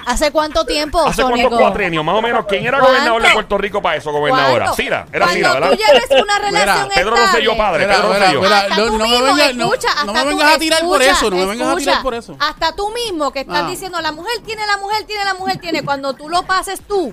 [0.06, 2.02] ¿Hace cuánto tiempo, ¿Hace cuántos cuatrenios?
[2.04, 2.44] Más o menos.
[2.48, 2.88] ¿Quién era ¿Cuánto?
[2.88, 4.64] gobernador de Puerto Rico para eso, gobernadora?
[4.64, 4.74] ¿Cuánto?
[4.82, 5.06] Sira.
[5.12, 5.70] Era Cuando Sira, ¿verdad?
[5.70, 7.26] tú lleves una relación Pedro estable.
[7.26, 7.86] Rosselló padre.
[7.86, 8.40] Mira, Pedro mira, Rosselló.
[8.40, 8.68] mira.
[8.70, 11.30] No- no me mismo, vengas- no- escucha, no hasta me vengas a tirar por eso,
[11.30, 12.36] no me vengas a tirar por eso.
[12.40, 13.68] Hasta tú mismo que estás Ah.
[13.68, 15.84] diciendo, la mujer tiene, la mujer tiene, la mujer tiene.
[15.84, 17.12] Cuando tú lo pases tú,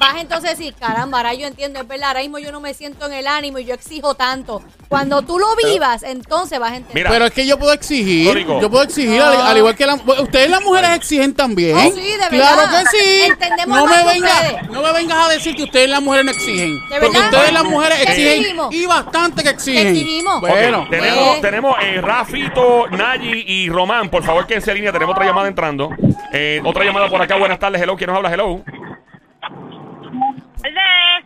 [0.00, 2.74] vas entonces a decir, caramba, ahora yo entiendo, es verdad, ahora mismo yo no me
[2.74, 4.62] siento en el ánimo y yo exijo tanto.
[4.88, 6.94] Cuando tú lo vivas, entonces vas a entender.
[7.04, 7.10] Mira.
[7.10, 10.48] Pero es que yo puedo exigir, yo puedo exigir, al, al igual que la, ustedes
[10.48, 11.76] las mujeres exigen también.
[11.76, 12.84] Oh, sí, de claro verdad.
[12.90, 13.20] que sí.
[13.26, 14.70] Entendemos no me que vengas, ustedes.
[14.70, 17.24] no me vengas a decir que ustedes las mujeres no exigen, ¿De porque verdad?
[17.34, 18.74] ustedes las mujeres ¿Qué exigen exigimos?
[18.74, 19.82] y bastante que exigen.
[19.82, 20.40] ¿Qué exigimos?
[20.40, 21.38] Bueno, tenemos, Eh.
[21.42, 24.08] tenemos eh, Rafito, Nayi y Román.
[24.08, 24.92] Por favor, quédense en línea.
[24.92, 25.90] Tenemos otra llamada entrando.
[26.32, 27.36] Eh, otra llamada por acá.
[27.36, 27.82] Buenas tardes.
[27.82, 27.96] Hello.
[27.96, 28.32] ¿Quién nos habla?
[28.32, 28.62] Hello.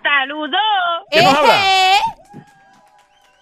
[0.03, 0.61] Saludos.
[1.11, 1.55] ¿Quién nos habla?
[1.65, 1.99] ¡Eh!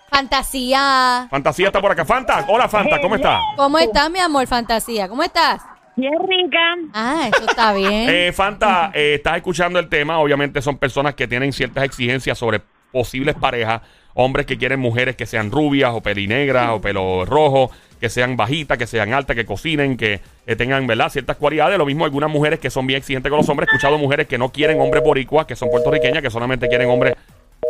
[0.08, 1.28] Fantasía.
[1.30, 2.04] Fantasía está por acá.
[2.04, 2.44] Fanta.
[2.48, 3.00] Hola, Fanta.
[3.00, 3.40] ¿Cómo está?
[3.56, 5.08] ¿Cómo estás, mi amor, Fantasía?
[5.08, 5.62] ¿Cómo estás?
[5.96, 6.74] Bien rica.
[6.94, 8.08] Ah, eso está bien.
[8.10, 10.18] Eh, Fanta, eh, estás escuchando el tema.
[10.18, 12.60] Obviamente son personas que tienen ciertas exigencias sobre
[12.92, 13.82] posibles parejas.
[14.14, 17.70] Hombres que quieren mujeres que sean rubias o pelinegras o pelo rojo,
[18.00, 21.10] que sean bajitas, que sean altas, que cocinen, que eh, tengan, ¿verdad?
[21.10, 21.78] Ciertas cualidades.
[21.78, 23.68] Lo mismo algunas mujeres que son bien exigentes con los hombres.
[23.68, 27.14] He escuchado mujeres que no quieren hombres boricuas, que son puertorriqueñas, que solamente quieren hombres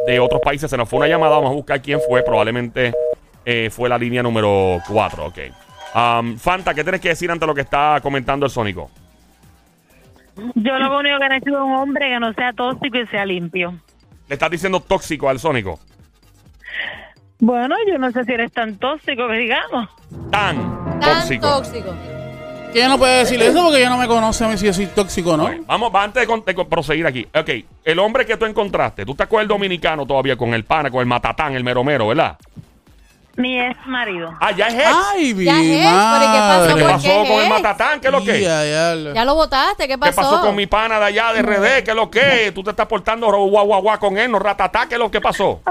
[0.06, 0.70] de otros países.
[0.70, 1.36] Se nos fue una llamada.
[1.36, 2.22] Vamos a buscar quién fue.
[2.22, 2.94] Probablemente
[3.44, 5.26] eh, fue la línea número 4.
[5.26, 5.38] Ok.
[5.94, 8.90] Um, Fanta, ¿qué tienes que decir ante lo que está comentando el Sónico?
[10.54, 13.74] Yo lo único que necesito es un hombre que no sea tóxico y sea limpio.
[14.28, 15.80] Le estás diciendo tóxico al Sónico.
[17.38, 19.88] Bueno, yo no sé si eres tan tóxico que digamos.
[20.30, 21.46] Tan, Tan tóxico.
[21.48, 21.94] tóxico.
[22.72, 24.72] que ella no puede decir eso porque ella no me conoce a mí si yo
[24.74, 25.50] soy tóxico o no.
[25.66, 27.26] Vamos, va, antes de, con- de con- proseguir aquí.
[27.34, 27.50] Ok,
[27.84, 31.00] el hombre que tú encontraste, tú estás con el dominicano todavía, con el pana, con
[31.00, 32.36] el matatán, el meromero, ¿verdad?
[33.36, 34.34] Mi ex marido.
[34.40, 34.86] Ah, ya es ex.
[35.14, 36.66] Ay, mi Ya es, pero ¿y qué pasó?
[36.66, 36.82] ¿Qué madre.
[36.82, 38.00] ¿Por pasó con el matatán?
[38.00, 38.40] ¿Qué es lo que?
[38.40, 40.16] Ya, ya lo- Ya lo votaste, ¿qué ¿Qué pasó?
[40.20, 41.84] pasó con mi pana de allá de RD?
[41.84, 42.52] ¿Qué es lo que?
[42.54, 45.20] Tú te estás portando guau guau guau con él, no ratatá, ¿qué es lo que
[45.20, 45.60] pasó?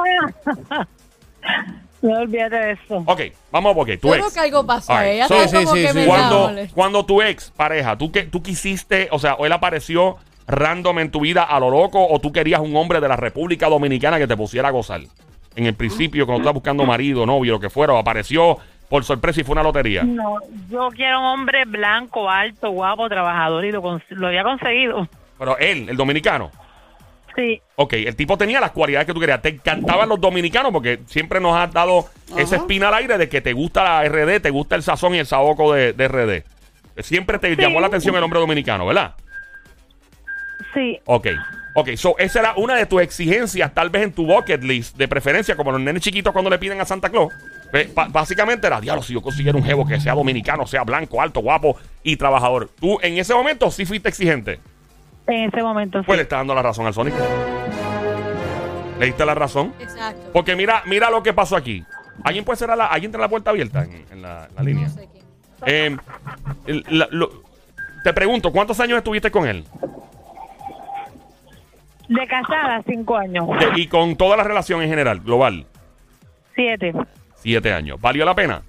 [2.02, 3.04] No olvídate de eso.
[3.06, 4.24] Ok, vamos porque tu Yo ex.
[4.24, 4.94] creo que algo pasó.
[4.98, 6.06] Right, Ella so- Sí, como sí, que sí, me.
[6.06, 10.16] Cuando, cuando tu ex pareja, tú, que, tú quisiste, o sea, o él apareció
[10.48, 13.68] random en tu vida a lo loco, o tú querías un hombre de la República
[13.68, 15.02] Dominicana que te pusiera a gozar.
[15.60, 18.58] En el principio, cuando estabas buscando marido, novio, lo que fuera, o apareció
[18.90, 20.04] por sorpresa y fue una lotería.
[20.04, 20.38] No,
[20.70, 25.08] yo quiero un hombre blanco, alto, guapo, trabajador y lo, cons- lo había conseguido.
[25.38, 26.50] Pero él, el dominicano.
[27.36, 29.42] Sí, Ok, el tipo tenía las cualidades que tú querías.
[29.42, 32.06] Te encantaban los dominicanos porque siempre nos has dado
[32.38, 35.20] esa espina al aire de que te gusta la RD, te gusta el sazón y
[35.20, 36.44] el saboco de, de RD.
[37.04, 39.14] Siempre te llamó la atención el hombre dominicano, ¿verdad?
[40.74, 41.00] Sí.
[41.06, 41.28] Ok.
[41.76, 45.08] Ok, so esa era una de tus exigencias, tal vez en tu bucket list, de
[45.08, 47.32] preferencia, como los nenes chiquitos cuando le piden a Santa Claus.
[48.10, 51.78] Básicamente era, diablo, si yo consiguiera un jevo que sea dominicano, sea blanco, alto, guapo
[52.04, 52.70] y trabajador.
[52.80, 54.60] Tú en ese momento sí fuiste exigente.
[55.28, 56.06] En ese momento sí.
[56.08, 57.14] Pues le está dando la razón al Sonic.
[59.00, 59.74] ¿Le diste la razón?
[59.80, 60.30] Exacto.
[60.34, 61.84] Porque mira, mira lo que pasó aquí.
[62.24, 64.88] ¿Alguien puede cerrar la, ¿alguien tiene la puerta abierta en, en la, la línea?
[64.90, 66.02] No sé quién.
[66.68, 67.44] Eh, la- lo-
[68.04, 69.64] te pregunto, ¿cuántos años estuviste con él?
[72.10, 73.48] De casada, cinco años.
[73.60, 75.66] De- y con toda la relación en general, global,
[76.56, 76.92] Siete.
[77.36, 78.02] siete años.
[78.02, 78.62] ¿Valió la pena?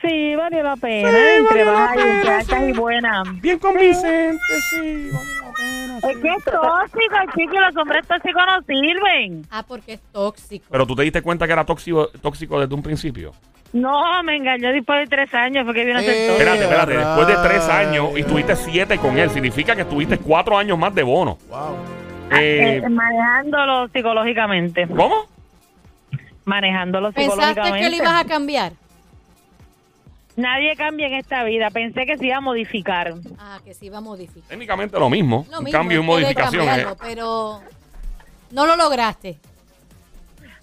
[0.00, 1.08] Sí, valió la pena.
[1.38, 3.40] Entre bajas y buenas.
[3.40, 4.38] Bien convincente,
[4.70, 5.98] sí, valió la pena.
[5.98, 7.58] Es que es tóxico, chicos.
[7.60, 9.46] Los hombres tóxicos no sirven.
[9.50, 10.66] Ah, porque es tóxico.
[10.70, 13.32] Pero tú te diste cuenta que era tóxico, tóxico desde un principio.
[13.72, 16.32] No, me engañó después de tres años porque vino a ser tóxico.
[16.32, 16.96] Espérate, espérate.
[16.98, 20.94] Después de tres años y estuviste siete con él, significa que estuviste cuatro años más
[20.94, 21.38] de bono.
[21.48, 21.76] Wow.
[22.32, 24.86] Eh, Eh, manejándolo psicológicamente.
[24.88, 25.26] ¿Cómo?
[26.44, 27.80] Manejándolo ¿Pensaste psicológicamente.
[27.80, 28.72] que lo ibas a cambiar?
[30.36, 31.70] Nadie cambia en esta vida.
[31.70, 33.14] Pensé que se iba a modificar.
[33.38, 34.48] Ah, que se iba a modificar.
[34.48, 35.46] Técnicamente lo mismo.
[35.50, 36.68] Lo un mismo, cambio y modificación.
[36.68, 36.86] eh.
[37.02, 37.60] Pero
[38.50, 39.38] no lo lograste.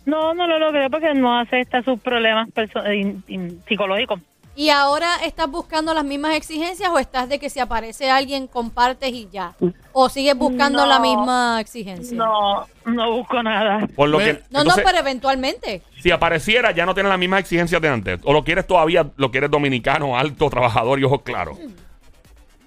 [0.09, 4.19] No, no lo logré porque no acepta sus problemas perso- in- in- psicológicos.
[4.55, 9.09] ¿Y ahora estás buscando las mismas exigencias o estás de que si aparece alguien compartes
[9.13, 9.53] y ya?
[9.93, 10.85] ¿O sigues buscando No.
[10.87, 12.17] la misma exigencia?
[12.17, 13.87] No, no busco nada.
[13.95, 15.81] Por lo que, No, entonces, no, pero eventualmente.
[16.01, 18.19] si apareciera, ya no tienes las mismas exigencias de antes.
[18.25, 21.57] O lo quieres todavía, lo quieres dominicano, alto, trabajador y ojos claros.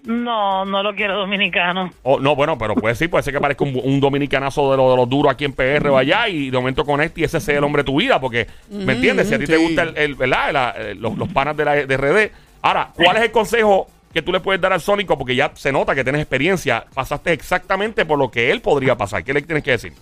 [0.05, 1.91] No, no lo quiero dominicano.
[2.03, 4.91] O, no, bueno, pero puede ser, puede ser que parezca un, un dominicanazo de los
[4.91, 7.39] de los duros aquí en PR o allá y de momento con este y ese
[7.41, 9.29] sea el hombre de tu vida, porque, ¿me entiendes?
[9.29, 10.53] Si a ti te gusta el, el- ¿verdad?
[10.53, 12.33] La- eh, los, los panas de la de RD.
[12.63, 15.17] Ahora, ¿cuál es el consejo que tú le puedes dar al Sónico?
[15.17, 16.85] Porque ya se nota que tienes experiencia.
[16.95, 19.23] Pasaste exactamente por lo que él podría pasar.
[19.23, 19.93] ¿Qué le tienes que decir?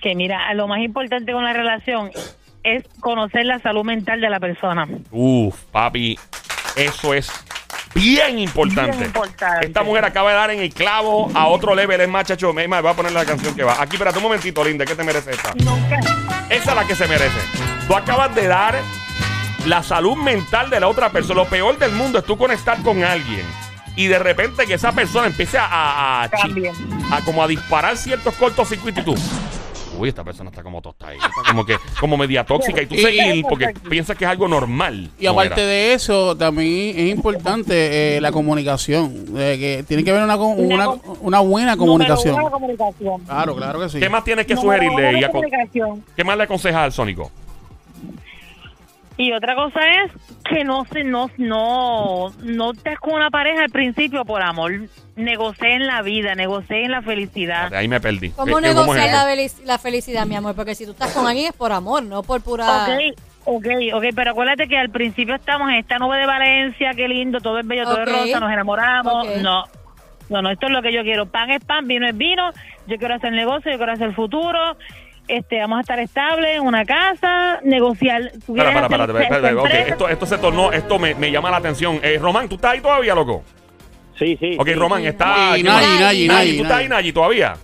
[0.00, 2.10] Que mira, lo más importante con la relación
[2.62, 4.86] es conocer la salud mental de la persona.
[5.10, 6.18] Uf, papi,
[6.76, 7.30] eso es
[7.94, 8.92] bien importante.
[8.92, 9.66] Bien importante.
[9.66, 12.00] Esta mujer acaba de dar en el clavo a otro level.
[12.00, 13.80] Es más, chacho, me, voy a poner la canción que va.
[13.80, 15.52] Aquí, espérate un momentito, Linda, ¿qué te merece esta?
[15.54, 16.00] Nunca.
[16.50, 17.38] Esa es la que se merece.
[17.86, 18.78] Tú acabas de dar
[19.66, 21.42] la salud mental de la otra persona.
[21.42, 23.44] Lo peor del mundo es tú conectar con alguien
[23.96, 29.02] y de repente que esa persona empiece a, a, a como a disparar ciertos cortocircuitos
[29.02, 29.14] y tú.
[29.98, 33.74] Uy, esta persona está como tostadita, como que como media tóxica y tú seguir porque
[33.88, 35.10] piensas que es algo normal.
[35.18, 39.24] Y aparte de eso, también es importante eh, la comunicación.
[39.36, 40.88] eh, que tiene que haber una, una,
[41.20, 42.34] una buena comunicación.
[42.34, 43.20] Uno, comunicación.
[43.22, 44.00] Claro, claro que sí.
[44.00, 45.20] ¿Qué más tienes que Número sugerirle?
[45.20, 45.80] y.
[46.16, 47.30] ¿Qué más le aconsejas al Sónico?
[49.16, 50.10] Y otra cosa es
[50.44, 54.72] que no se no no no estés con una pareja al principio por amor.
[55.16, 57.72] Negocien la vida, negocien la felicidad.
[57.72, 58.30] Ahí me perdí.
[58.30, 60.54] ¿Cómo ¿Qué- qué- cómo es negociar la, felic- la felicidad, mi amor?
[60.56, 62.84] Porque si tú estás con alguien es por amor, no por pura...
[62.84, 67.06] Ok, ok, ok, pero acuérdate que al principio estamos en esta nube de Valencia, qué
[67.06, 69.28] lindo, todo es bello, todo es rosa, nos enamoramos.
[69.40, 69.64] No,
[70.30, 71.26] no, no, esto es lo que yo quiero.
[71.26, 72.50] Pan es pan, vino es vino.
[72.88, 74.76] Yo quiero hacer negocio, yo quiero hacer futuro.
[75.28, 78.30] Este, vamos a estar estables en una casa, negociar.
[78.44, 79.88] ¿Tú Espera, quieres espera, hacer espera, espera, espera, ok, empresa?
[79.92, 81.98] esto, esto se tornó, esto me, me llama la atención.
[82.02, 83.42] Eh, Román, ¿tú estás ahí todavía, loco?
[84.18, 84.56] Sí, sí.
[84.58, 84.74] Ok, sí.
[84.74, 85.58] Román, está.
[85.58, 85.62] Y.
[85.62, 87.12] Nayi, Nayi, Nayi, ¿tú estás ahí, Nayi.
[87.12, 87.56] Todavía?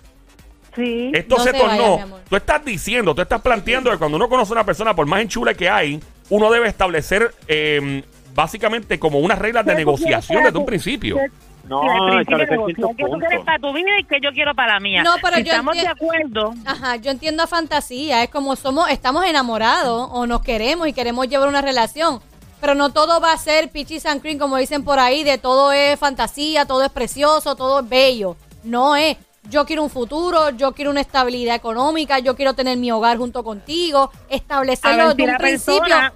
[0.75, 1.11] Sí.
[1.13, 1.95] Esto No se tornó.
[1.97, 2.21] mi amor.
[2.29, 5.21] tú estás diciendo, tú estás planteando que cuando uno conoce a una persona, por más
[5.21, 10.05] enchule que hay, uno debe establecer eh, básicamente como unas reglas de ¿Qué tú quieres
[10.07, 11.17] negociación desde un principio.
[11.17, 11.27] qué-
[11.67, 12.75] No, sí, al principio establecer negociar.
[12.75, 13.45] ciertos ¿Qué tú quieres puntos.
[13.45, 15.03] para tu vida y qué yo quiero para la mía?
[15.03, 16.53] No, pero si yo estamos de acuerdo.
[16.65, 21.27] Ajá, yo entiendo a fantasía, es como somos, estamos enamorados o nos queremos y queremos
[21.27, 22.21] llevar una relación,
[22.61, 25.71] pero no todo va a ser pichis and cream como dicen por ahí, de todo
[25.73, 28.37] es fantasía, todo es precioso, todo es bello.
[28.63, 29.17] No es.
[29.49, 33.43] Yo quiero un futuro, yo quiero una estabilidad económica, yo quiero tener mi hogar junto
[33.43, 35.79] contigo, establecerlo ver si desde un principio.
[35.81, 36.13] persona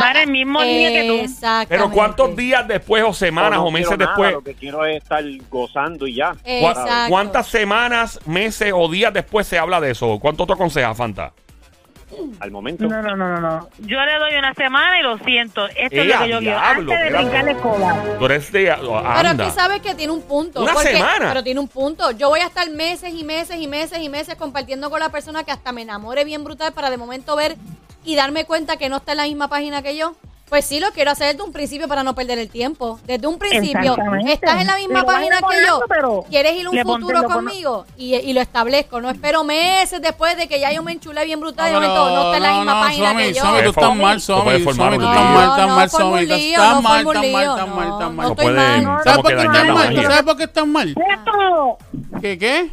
[0.00, 1.34] va en el mismo día que tú.
[1.68, 4.32] Pero ¿cuántos días después o semanas no o meses nada, después?
[4.34, 6.32] Lo que quiero es estar gozando y ya.
[6.32, 7.08] ¿Cu- Exacto.
[7.08, 10.18] ¿Cuántas semanas, meses o días después se habla de eso?
[10.20, 11.32] ¿Cuánto te aconsejas, Fanta?
[12.40, 12.84] Al momento.
[12.86, 13.68] No, no, no, no, no.
[13.78, 15.66] Yo le doy una semana y lo siento.
[15.68, 16.40] Esto ¡Eh, es lo que yo quiero.
[16.40, 16.66] diablo!
[16.80, 17.24] Antes de Espérate.
[17.24, 18.04] brincar la escoba.
[18.18, 18.76] Tú eres de...
[18.76, 20.62] Pero que sabes que tiene un punto.
[20.62, 21.28] Una porque- semana.
[21.28, 22.10] Pero tiene un punto.
[22.12, 25.44] Yo voy a estar meses y meses y meses y meses compartiendo con la persona
[25.44, 27.56] que hasta me enamore bien brutal para de momento ver
[28.04, 30.14] y darme cuenta que no está en la misma página que yo.
[30.50, 32.98] Pues sí, lo quiero hacer desde un principio para no perder el tiempo.
[33.06, 36.78] Desde un principio, estás en la misma página que yo, pero quieres ir a un
[36.80, 39.00] futuro conmigo y, y lo establezco.
[39.00, 41.80] No espero meses después de que ya yo me enchulé bien brutal y de No,
[41.86, 43.42] momento no está en la no, misma no, página que yo.
[43.42, 46.82] Somi, tú estás mal, Somi, tú estás mal, estás No, mal, no Somi, estás no
[46.82, 48.30] mal, estás mal, estás mal, no, estás no mal.
[48.30, 49.00] estoy puede- mal.
[49.04, 49.66] ¿Sabes por qué estás mal?
[49.68, 50.02] ¿Tú magia.
[50.10, 50.94] sabes por qué estás mal?
[52.20, 52.70] ¿Qué qué?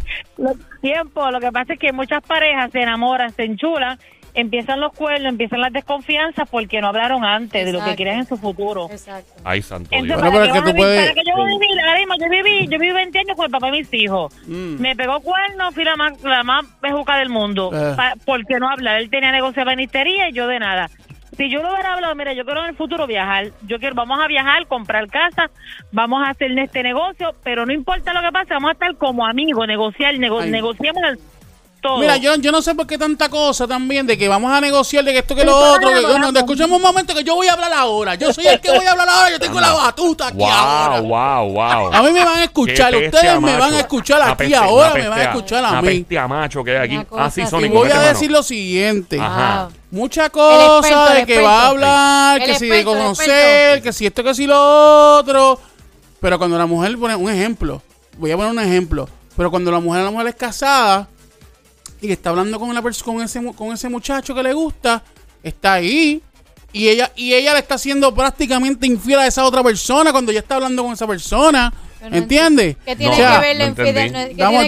[0.82, 1.30] Tiempo.
[1.32, 4.00] Lo que pasa es que muchas parejas se enamoran, se enchulan,
[4.38, 8.26] empiezan los cuernos, empiezan las desconfianzas porque no hablaron antes de lo que quieren en
[8.26, 8.88] su futuro.
[8.90, 9.34] Exacto.
[9.44, 10.22] Ay, santo Entonces, Dios.
[10.22, 10.82] Bueno, ¿para pero qué es que tú vivir?
[10.86, 11.80] puedes- ¿Para qué yo voy a vivir?
[11.82, 14.34] Ahora mismo, yo viví, yo viví 20 años con el papá de mis hijos.
[14.48, 14.80] Mm.
[14.82, 17.72] Me pegó cuerno, fui la más, la más bejuca del mundo.
[17.74, 17.94] Eh.
[17.98, 19.02] Pa- porque no hablar.
[19.02, 20.90] Él tenía negocio de banistería y yo de nada.
[21.36, 23.52] Si yo lo hubiera hablado, mira, yo quiero en el futuro viajar.
[23.68, 25.52] Yo quiero, vamos a viajar, comprar casa,
[25.92, 29.24] vamos a hacer este negocio, pero no importa lo que pase, vamos a estar como
[29.24, 30.50] amigos, negociar, nego- Ay.
[30.50, 31.20] negociamos el-
[31.88, 31.98] todo.
[32.00, 35.04] Mira, yo, yo no sé por qué tanta cosa también de que vamos a negociar
[35.06, 35.90] de que esto que lo otro.
[35.90, 36.36] Que, vamos.
[36.36, 38.16] escuchemos un momento que yo voy a hablar ahora.
[38.16, 39.32] Yo soy el que voy a hablar ahora.
[39.32, 41.00] Yo tengo la batuta aquí Wow, ahora.
[41.02, 41.94] wow, wow.
[41.94, 42.92] A mí me van a escuchar.
[42.94, 44.94] Qué Ustedes me van a escuchar aquí peste- ahora.
[44.94, 46.06] Me van a escuchar a mí.
[46.18, 47.06] a macho que hay aquí.
[47.06, 47.46] Cosa Ah, así.
[47.46, 48.08] Sonic, Y voy a mano.
[48.08, 49.20] decir lo siguiente.
[49.20, 49.70] Ajá.
[50.32, 54.24] Cosas experto, de que va a hablar, El que si de conocer, que si esto,
[54.24, 55.60] que si lo otro.
[56.20, 57.82] Pero cuando la mujer pone un ejemplo,
[58.18, 59.08] voy a poner un ejemplo.
[59.36, 61.08] Pero cuando la mujer, la mujer es casada
[62.02, 65.04] y está hablando con persona, con ese, con ese muchacho que le gusta,
[65.44, 66.22] está ahí.
[66.74, 70.40] Y ella, y ella le está haciendo prácticamente infiel a esa otra persona cuando ya
[70.40, 71.74] está hablando con esa persona.
[72.00, 72.76] No ¿Entiendes?
[72.86, 74.28] ¿Qué tiene O sea, que ver la no infidelidad?
[74.28, 74.68] ¿Qué Dame,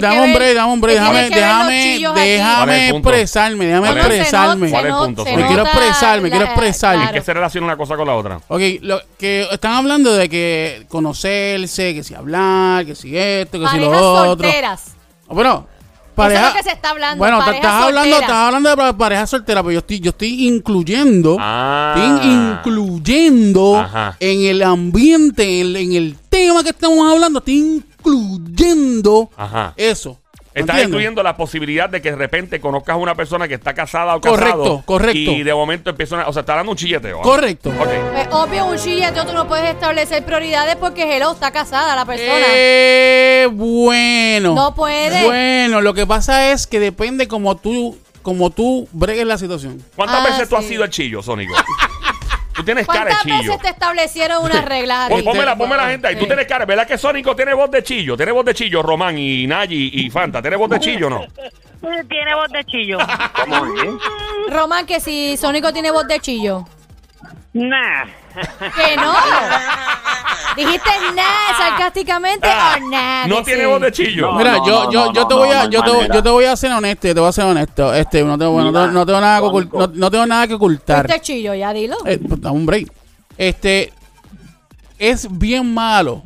[0.54, 4.04] dame un break, qué déjame, déjame, déjame expresarme, déjame ¿Cuál es?
[4.06, 4.70] expresarme.
[4.70, 5.46] ¿Cuál es el punto, se Sonic?
[5.46, 6.96] Quiero expresarme, quiero la- expresarme.
[6.96, 7.14] ¿En claro.
[7.14, 8.40] qué se relaciona una cosa con la otra?
[8.48, 13.66] Ok, lo que están hablando de que conocerse, que si hablar, que si esto, que
[13.66, 14.26] si Parejas lo otro.
[14.48, 14.84] solteras.
[15.28, 15.68] Bueno,
[16.20, 16.48] Eso pareja.
[16.48, 17.18] es lo que se está hablando.
[17.18, 21.36] bueno, estás hablando, estás hablando de pa- pareja soltera, pero yo estoy, yo estoy incluyendo,
[21.40, 21.94] Ah.
[21.96, 24.16] estoy incluyendo Ajá.
[24.20, 29.74] en el ambiente, en, en el tema que estamos hablando, estoy incluyendo Ajá.
[29.76, 30.19] eso.
[30.54, 30.86] ¿Me Estás entiendes?
[30.88, 34.20] incluyendo la posibilidad de que de repente conozcas a una persona que está casada o
[34.20, 34.82] Correcto, casado.
[34.84, 35.18] correcto.
[35.30, 37.20] Y de momento empieza una, O sea, está dando un chilleteo.
[37.20, 37.22] ¿ah?
[37.22, 37.70] Correcto.
[37.70, 37.88] Ok.
[38.12, 42.46] Pues, obvio, un chilleteo tú no puedes establecer prioridades porque hello, está casada la persona.
[42.48, 44.54] Eh, bueno.
[44.54, 45.24] No puede.
[45.24, 49.82] Bueno, lo que pasa es que depende como tú, como tú bregues la situación.
[49.96, 51.54] ¿Cuántas Ah, veces tú has sido el chillo, Sónico?
[52.54, 53.52] tú tienes cara de ¿Cuántas chillo.
[53.52, 55.08] veces te establecieron unas reglas a?
[55.24, 56.16] Pónmela, ponme la gente ahí.
[56.16, 58.16] Tú tienes cara, ¿verdad que Sónico tiene voz de chillo?
[58.16, 60.40] Tiene voz de chillo, Román y Nayi y Fanta.
[60.40, 61.26] ¿Tiene voz de chillo o no?
[62.08, 62.98] Tiene voz de chillo.
[63.34, 64.52] ¿Cómo es?
[64.52, 66.66] Román, que si Sónico tiene voz de chillo.
[67.52, 68.04] Nah.
[68.76, 69.12] Que no.
[70.56, 73.26] Dijiste nah sarcásticamente Ah, o nah.
[73.26, 74.32] no tiene voz de chillo.
[74.32, 76.22] No, Mira, no, yo, yo, no, yo te no, voy a, no yo te, yo
[76.22, 77.94] te voy a ser honesto, yo te voy a ser honesto.
[77.94, 79.78] Este, no tengo, no, tengo- no tengo nada que ocult- Sónico.
[79.78, 81.06] no, no tengo nada que ocultar.
[81.06, 81.96] Fuiste chillo, ya dilo.
[82.04, 82.92] Eh, pues, dame un break.
[83.38, 83.92] Este
[84.98, 86.22] es bien malo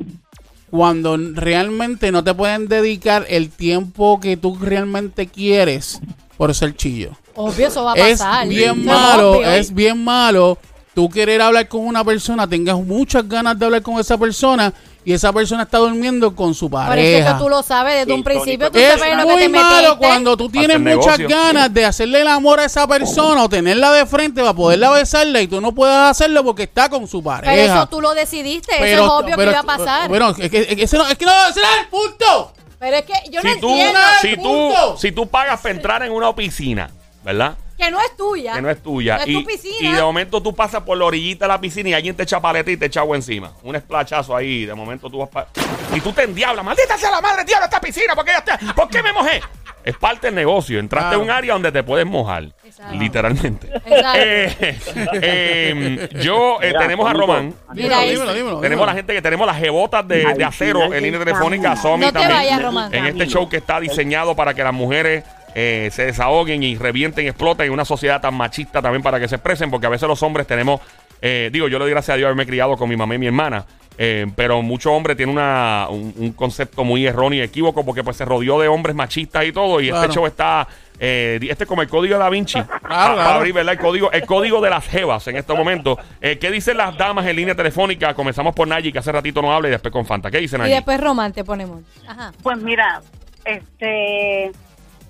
[0.70, 6.00] cuando realmente no te pueden dedicar el tiempo que tú realmente quieres
[6.36, 7.10] por ser chillo.
[7.36, 8.48] Obvio, eso va a Es pasar.
[8.48, 9.50] bien Eso malo, obvio.
[9.50, 10.58] es bien malo
[10.94, 14.72] tú querer hablar con una persona, tengas muchas ganas de hablar con esa persona
[15.04, 17.32] y esa persona está durmiendo con su Por eso pareja.
[17.36, 18.70] que tú lo sabes desde Sí, un principio.
[18.70, 19.96] Tú Es sabes en lo que muy te malo metiste.
[20.06, 21.28] cuando tú tienes muchas negocio.
[21.28, 25.42] ganas de hacerle el amor a esa persona o tenerla de frente para poderla besarla
[25.42, 27.52] y tú no puedes hacerlo porque está con su pareja.
[27.52, 28.72] Pero eso tú lo decidiste.
[28.92, 30.08] eso es obvio pero- que iba a pasar.
[30.08, 32.52] Bueno, es que, es que no, es que no, ese no es el punto.
[32.78, 34.96] pero es que yo no Si tú, entiendo si, tú, punto.
[34.96, 36.88] si tú pagas para entrar en una piscina,
[37.22, 37.56] ¿verdad?
[37.76, 38.54] Que no es tuya.
[38.54, 39.16] Que no es tuya.
[39.16, 39.88] No es y, tu piscina.
[39.90, 42.40] y de momento tú pasas por la orillita de la piscina y alguien te echa
[42.40, 43.52] paleta y te echa agua encima.
[43.62, 44.64] Un esplachazo ahí.
[44.64, 45.48] De momento tú vas para.
[45.94, 46.64] Y tú te endiablas.
[46.64, 48.14] Maldita sea la madre, diablo, esta piscina.
[48.14, 49.40] ¿Por qué, ya está- ¿Por qué me mojé?
[49.84, 50.78] Es parte del negocio.
[50.78, 51.20] Entraste Claro.
[51.20, 52.44] a un área donde te puedes mojar.
[52.64, 52.94] Exacto.
[52.96, 53.66] Literalmente.
[53.74, 54.18] Exacto.
[54.18, 54.78] Eh,
[55.20, 57.54] eh, yo eh, Mira, tenemos a Román.
[57.74, 58.12] Mira, dímelo, ese.
[58.14, 58.60] dímelo, dímelo.
[58.60, 61.76] Tenemos la gente que tenemos las jebotas de, acero en línea telefónica.
[61.76, 62.32] Somi No también.
[62.60, 62.92] vayas.
[62.92, 67.26] En este show que está diseñado para que las mujeres eh, se desahoguen y revienten,
[67.26, 70.22] exploten en una sociedad tan machista también para que se expresen, porque a veces los
[70.22, 70.80] hombres tenemos,
[71.22, 73.26] eh, digo, yo le doy gracias a Dios haberme criado con mi mamá y mi
[73.26, 73.64] hermana.
[73.96, 78.16] eh, pero muchos hombres tienen una, un, un concepto muy erróneo y equívoco porque pues
[78.16, 80.02] se rodeó de hombres machistas y todo y Claro.
[80.02, 80.66] este show está
[80.98, 83.14] eh, este es como el código de Da Vinci Pa- claro.
[83.16, 83.74] para abrir ¿verdad?
[83.74, 87.24] el código el código de las jevas en estos momentos Eh, ¿qué dicen las damas
[87.26, 88.14] en línea telefónica?
[88.14, 90.62] comenzamos por Nayi que hace ratito no habla y después con Fanta ¿qué dicen Y
[90.62, 90.74] Nayi?
[90.74, 91.82] después Román te ponemos.
[92.08, 92.32] Ajá.
[92.42, 93.00] Pues mira,
[93.44, 94.50] este,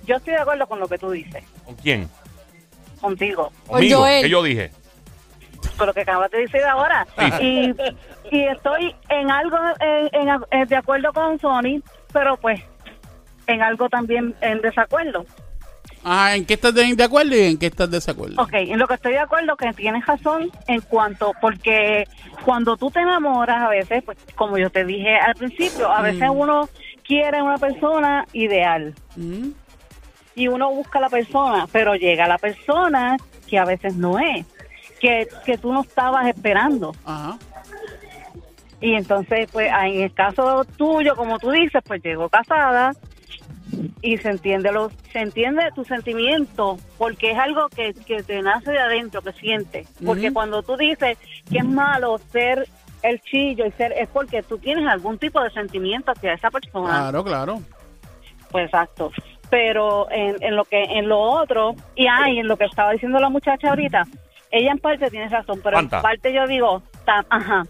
[0.04, 2.08] yo estoy de acuerdo con lo que tú dices, ¿con quién?
[3.00, 3.98] contigo, ¿Conmigo?
[4.00, 4.22] Joel.
[4.22, 4.70] ¿qué yo dije?
[5.76, 7.06] con lo que acabas de decir ahora.
[7.40, 7.70] Y,
[8.30, 12.60] y estoy en algo en, en- en- de acuerdo con Sony, pero pues
[13.46, 15.24] en algo también en desacuerdo.
[16.04, 18.40] Ajá, ¿en qué estás de, de acuerdo y en qué estás de desacuerdo?
[18.40, 22.06] Ok, en lo que estoy de acuerdo que tienes razón en cuanto, porque
[22.44, 26.28] cuando tú te enamoras a veces, pues como yo te dije al principio, a veces
[26.30, 26.68] uno
[27.06, 29.48] quiere una persona ideal Mm,
[30.34, 33.16] y uno busca la persona, pero llega la persona
[33.48, 34.46] que a veces no es,
[35.00, 36.94] que, que tú no estabas esperando.
[37.04, 37.38] Ajá.
[38.80, 42.92] Y entonces, pues en el caso tuyo, como tú dices, pues llegó casada
[44.02, 48.72] y se entiende lo, se entiende tu sentimiento porque es algo que, que te nace
[48.72, 49.88] de adentro, que sientes.
[50.04, 51.16] Porque cuando tú dices
[51.50, 52.68] que es malo ser
[53.02, 56.90] el chillo y ser es porque tú tienes algún tipo de sentimiento hacia esa persona.
[56.90, 57.62] Claro, claro.
[58.50, 59.10] Pues exacto.
[59.54, 63.20] Pero en, en lo que en lo otro y ay, en lo que estaba diciendo
[63.20, 64.02] la muchacha ahorita,
[64.50, 67.62] ella en parte tiene razón, pero en parte yo digo, ajá,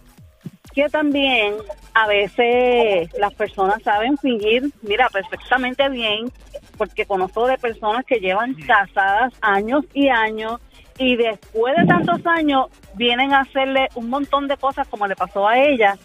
[0.73, 1.53] que también
[1.93, 6.33] a veces las personas saben fingir, mira, perfectamente bien,
[6.79, 10.63] porque conozco de personas que llevan casadas años y años
[10.97, 15.47] y después de tantos años vienen a hacerle un montón de cosas como le pasó
[15.47, 15.99] a ella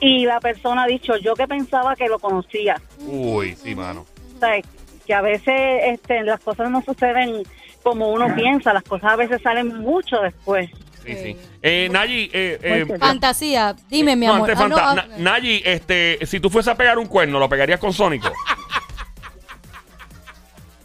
[0.00, 2.74] y la persona ha dicho, yo que pensaba que lo conocía.
[3.06, 4.04] Uy, sí, mano.
[4.44, 4.62] Sea,
[5.06, 5.54] que a veces
[5.86, 7.42] este, las cosas no suceden
[7.82, 10.70] como uno piensa, las cosas a veces salen mucho después.
[11.04, 11.36] Sí, sí.
[11.60, 14.50] Eh, Nayi, eh, eh, Fantasía, dime, mi no, amor.
[14.50, 17.46] antes Ah, no, ah, Na- Nayi, este, si tú fueses a pegar un cuerno, ¿lo
[17.48, 18.32] pegarías con Sónico?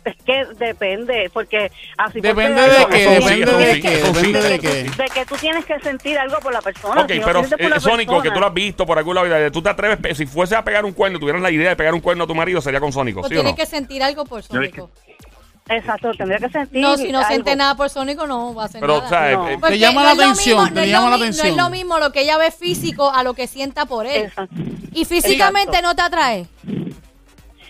[0.06, 4.84] Es que depende, porque así Depende de qué, depende de qué, depende de qué.
[4.84, 7.02] de que tú tienes que sentir algo por la persona.
[7.02, 8.98] Ok, si no pero sientes por la eh, Sónico, que tú lo has visto por
[9.14, 11.70] lado, y tú te atreves, pe- si fuese a pegar un cuerno, tuvieras la idea
[11.70, 13.56] de pegar un cuerno a tu marido, sería con Sónico, ¿sí o no?
[13.56, 14.90] que sentir algo por Sónico.
[15.68, 17.30] Exacto, tendría que sentir No, si no algo.
[17.30, 19.06] siente nada por Sónico, no va a hacer Pero, nada.
[19.06, 19.50] o sea, No.
[19.50, 21.12] eh, Porque Te llama no la es lo atención, mismo- te no es llama lo
[21.12, 21.48] la mi- atención.
[21.48, 24.24] No es lo mismo lo que ella ve físico a lo que sienta por él.
[24.24, 24.56] Exacto.
[24.94, 25.88] Y físicamente Exacto.
[25.90, 26.48] no te atrae.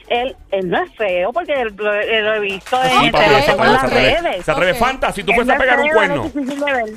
[0.10, 3.60] Él, él no es feo porque lo, lo he visto en, papi, en se Ok.
[3.60, 3.90] atreve, las
[4.24, 4.46] redes.
[4.46, 4.74] Se atreve.
[4.74, 6.32] Fanta, si tú fueses a pegar un cuerno.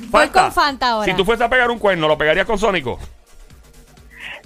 [0.09, 1.05] Voy con Fanta ahora.
[1.05, 2.99] Si tú fueses a pegar un cuerno, ¿lo pegarías con Sónico?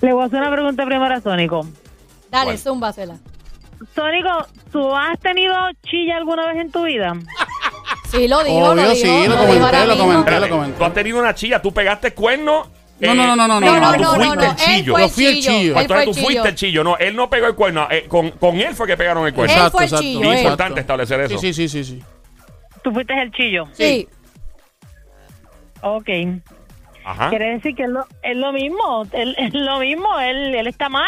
[0.02, 1.66] Le voy a hacer una pregunta primero a Sónico.
[2.30, 3.16] Dale, zúmbasela.
[3.96, 4.30] Sónico,
[4.72, 5.54] ¿tú has tenido
[5.86, 7.14] chilla alguna vez en tu vida?
[8.12, 8.96] Sí, lo digo, Obvio, lo digo.
[8.96, 10.40] sí, lo digo comenté, lo comenté.
[10.40, 10.78] Lo comenté.
[10.78, 12.68] Tú has tenido una chilla, tú pegaste cuerno.
[13.00, 14.42] No, no, no, no, no, No, no, no, no, fuiste no.
[14.42, 14.98] el Él chillo.
[14.98, 15.76] Yo fui el chillo.
[15.76, 16.46] tú fuiste chillo.
[16.46, 16.84] el chillo.
[16.84, 17.88] No, él no pegó el cuerno.
[17.92, 19.54] eh, con, con él fue que pegaron el cuerno.
[19.54, 20.06] Exacto, exacto.
[20.06, 20.38] él.
[20.40, 21.38] importante establecer eso.
[21.38, 22.04] Sí, sí, sí, sí, sí.
[22.84, 23.66] Tú fuiste el chillo.
[23.74, 24.08] Sí.
[25.82, 26.10] Ok.
[27.06, 27.30] Ajá.
[27.30, 29.04] Quiere decir que es lo, es lo mismo.
[29.12, 30.20] Él, es lo mismo.
[30.20, 31.06] Él, él está mal.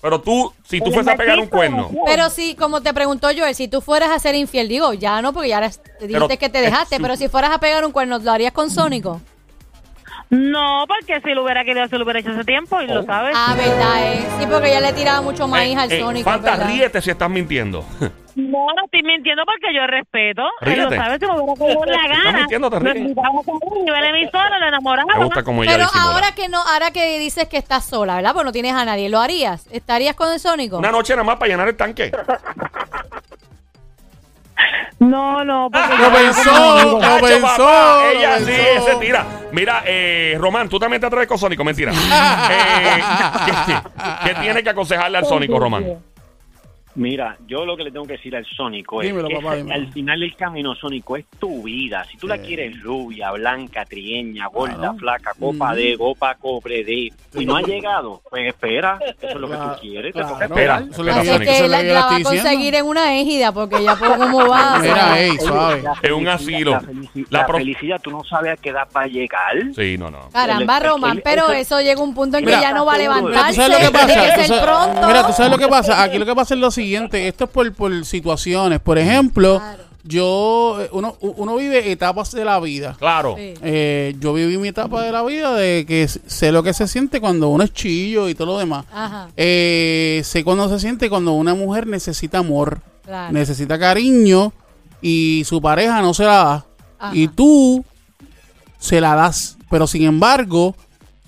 [0.00, 1.90] Pero tú, si tú Él fueses a es pegar un cuerno.
[1.92, 2.00] ¿no?
[2.06, 5.32] Pero sí, como te preguntó Joel, si tú fueras a ser infiel, digo, ya no,
[5.32, 5.66] porque ya te
[6.06, 8.52] dijiste Pero que te es dejaste, pero si fueras a pegar un cuerno, ¿lo harías
[8.52, 9.20] con Sónico?
[10.30, 12.96] No, porque si lo hubiera querido, se lo hubiera hecho hace tiempo y Oh.
[12.96, 13.34] lo sabes.
[13.36, 14.26] Ah, verdad, eh.
[14.38, 16.30] Sí, porque ya le tiraba mucho maíz Eh, al eh, Sónico.
[16.30, 16.66] Fanta, ¿verdad?
[16.68, 17.84] ríete si estás mintiendo.
[18.34, 20.42] No, no estoy mintiendo porque yo respeto.
[20.60, 20.96] Él lo Ríete.
[20.96, 22.38] sabe, si me hubiera querido la estás gana.
[22.38, 22.96] mintiendo, te ríes.
[22.96, 23.98] invitaba a salir, iba
[24.46, 25.14] a la enamoraba.
[25.18, 26.12] Me gusta como ella Pero disimula.
[26.12, 28.34] ahora que no, ahora que dices que estás sola, ¿verdad?
[28.34, 29.66] Pues no tienes a nadie, ¿lo harías?
[29.72, 30.78] ¿Estarías con el Sónico?
[30.78, 32.12] Una noche nada más para llenar el tanque.
[34.98, 37.68] No, no, porque Lo pensó, lo pensó.
[37.68, 38.86] lo Ella sí, pensó.
[38.86, 39.26] se tira.
[39.52, 41.92] Mira, eh, Román, tú también te atreves con Sónico, mentira.
[42.50, 43.02] Eh,
[43.46, 43.74] ¿qué,
[44.24, 45.84] qué tiene que aconsejarle al Sónico, Román?
[46.98, 49.92] Mira, yo lo que le tengo que decir al Sónico es Dímelo, que papá, al
[49.92, 52.04] final del camino, Sónico, es tu vida.
[52.10, 54.94] Si tú la quieres rubia, blanca, trieña, gorda, Claro.
[54.98, 59.48] flaca, copa de, copa, cobre de, y no ha llegado, pues espera, eso es lo
[59.48, 60.28] que Claro, tú quieres, te claro.
[60.34, 60.92] toca Espera, esperar.
[60.92, 63.16] Eso que- Así eso que la, que yo la le va a conseguir en una
[63.20, 64.78] égida, porque ya por cómo va.
[64.82, 65.82] Mira, ey, suave.
[66.02, 66.70] Es un felicidad- asilo.
[66.72, 69.54] La, felici- La la pro- felicidad, tú no sabes a qué edad va a llegar.
[69.76, 70.28] Sí, no, no.
[70.32, 72.84] Caramba, El- el- Román, el- pero eso- eso llega un punto en que ya no
[72.84, 73.50] va a Mira, tú levantarse.
[73.50, 74.96] ¿Tú sabes lo que pasa?
[75.06, 76.02] Mira, tú sabes lo que pasa.
[76.02, 76.87] Aquí lo que pasa es lo siguiente.
[76.94, 78.80] Esto es por, por situaciones.
[78.80, 79.82] Por ejemplo, Claro.
[80.04, 82.96] yo, eh, uno, uno vive etapas de la vida.
[82.98, 83.34] Claro.
[83.36, 83.54] Sí.
[83.62, 87.20] Eh, yo viví mi etapa de la vida de que sé lo que se siente
[87.20, 88.84] cuando uno es chillo y todo lo demás.
[88.92, 93.32] Ajá, Eh, sé cuando se siente cuando una mujer necesita amor, claro.
[93.32, 94.52] necesita cariño
[95.02, 96.66] y su pareja no se la da.
[96.98, 97.14] Ajá.
[97.16, 97.84] Y tú
[98.78, 99.56] se la das.
[99.70, 100.74] Pero sin embargo,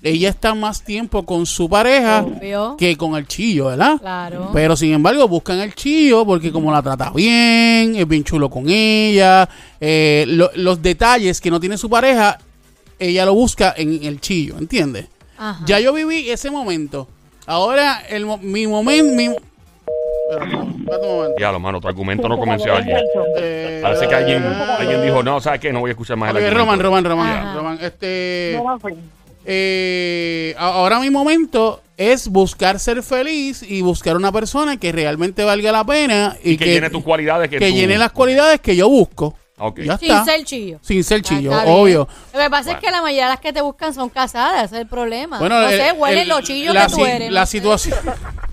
[0.03, 2.75] ella está más tiempo con su pareja Obvio.
[2.77, 3.97] que con el chillo, ¿verdad?
[3.99, 4.49] Claro.
[4.53, 8.65] Pero sin embargo buscan el chillo porque como la trata bien, es bien chulo con
[8.67, 9.47] ella,
[9.79, 12.37] eh, lo- los detalles que no tiene su pareja,
[12.97, 15.07] ella lo busca en el chillo, ¿entiendes?
[15.37, 15.63] Ajá.
[15.65, 17.07] Ya yo viví ese momento.
[17.45, 19.13] Ahora, el, mi momento...
[19.15, 19.29] Mi...
[21.39, 22.97] Ya, lo mano, tu argumento no convenció a alguien.
[23.37, 25.73] Eh, Parece que alguien, alguien dijo, no, ¿sabes qué?
[25.73, 26.53] No voy a escuchar más el.
[26.53, 27.55] Roman, Roman, Roman.
[27.55, 28.57] Roman, Este.
[29.45, 35.71] Eh, ahora mi momento es buscar ser feliz y buscar una persona que realmente valga
[35.71, 37.49] la pena y, Y que llene tus cualidades.
[37.49, 39.35] Que, que tú- llene las cualidades que yo busco.
[39.63, 39.81] Ok.
[39.81, 40.25] Ya Sin está.
[40.25, 40.79] ser chillo.
[40.81, 42.07] Sin ser chillo, obvio.
[42.33, 42.79] Lo que pasa Bueno.
[42.79, 45.37] es que la mayoría de las que te buscan son casadas, ese es el problema.
[45.37, 47.31] Bueno, no el- sé, huelen el- los chillos la que tú si- eres.
[47.31, 47.99] La no situación.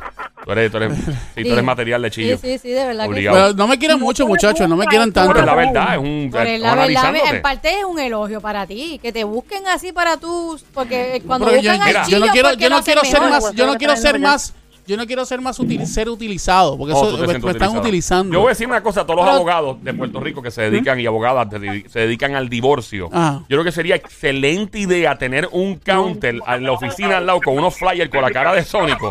[0.49, 1.51] Tú eres, tú eres, sí, tú Sí.
[1.51, 2.39] eres material de chillo.
[2.39, 3.37] Sí, sí, sí, de verdad que Obligado.
[3.37, 5.29] Pero no me quieran mucho, muchachos, no me quieran tanto.
[5.35, 6.31] Pero es la verdad, es un.
[6.35, 10.17] Estamos la verdad, en parte es un elogio para ti, que te busquen así para
[10.17, 13.05] tú, porque cuando yo, buscan al yo chillo, no quiero, ¿por qué yo no quiero
[13.05, 14.55] ser más, yo no quiero ser más,
[14.89, 18.33] yo no quiero ser más útil, ser utilizado, porque eso, me, me están utilizando.
[18.33, 20.63] Yo voy a decir una cosa a todos los abogados de Puerto Rico que se
[20.63, 21.47] dedican y abogadas
[21.91, 23.11] se dedican al divorcio.
[23.13, 27.59] Yo creo que sería excelente idea tener un counter en la oficina al lado con
[27.59, 29.11] unos flyers con la cara de Sónico.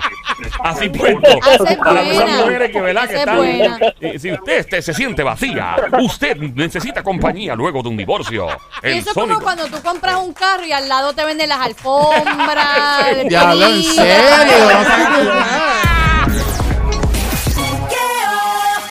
[0.63, 1.39] Así puesto.
[1.83, 3.07] Para esas mujeres que, ¿verdad?
[3.07, 3.39] que están,
[4.01, 8.47] eh, si usted este, se siente vacía, usted necesita compañía luego de un divorcio.
[8.81, 13.25] Eso es como cuando tú compras un carro y al lado te venden las alfombras.
[13.29, 14.07] ya, lo en serio.
[15.67, 16.06] Sure.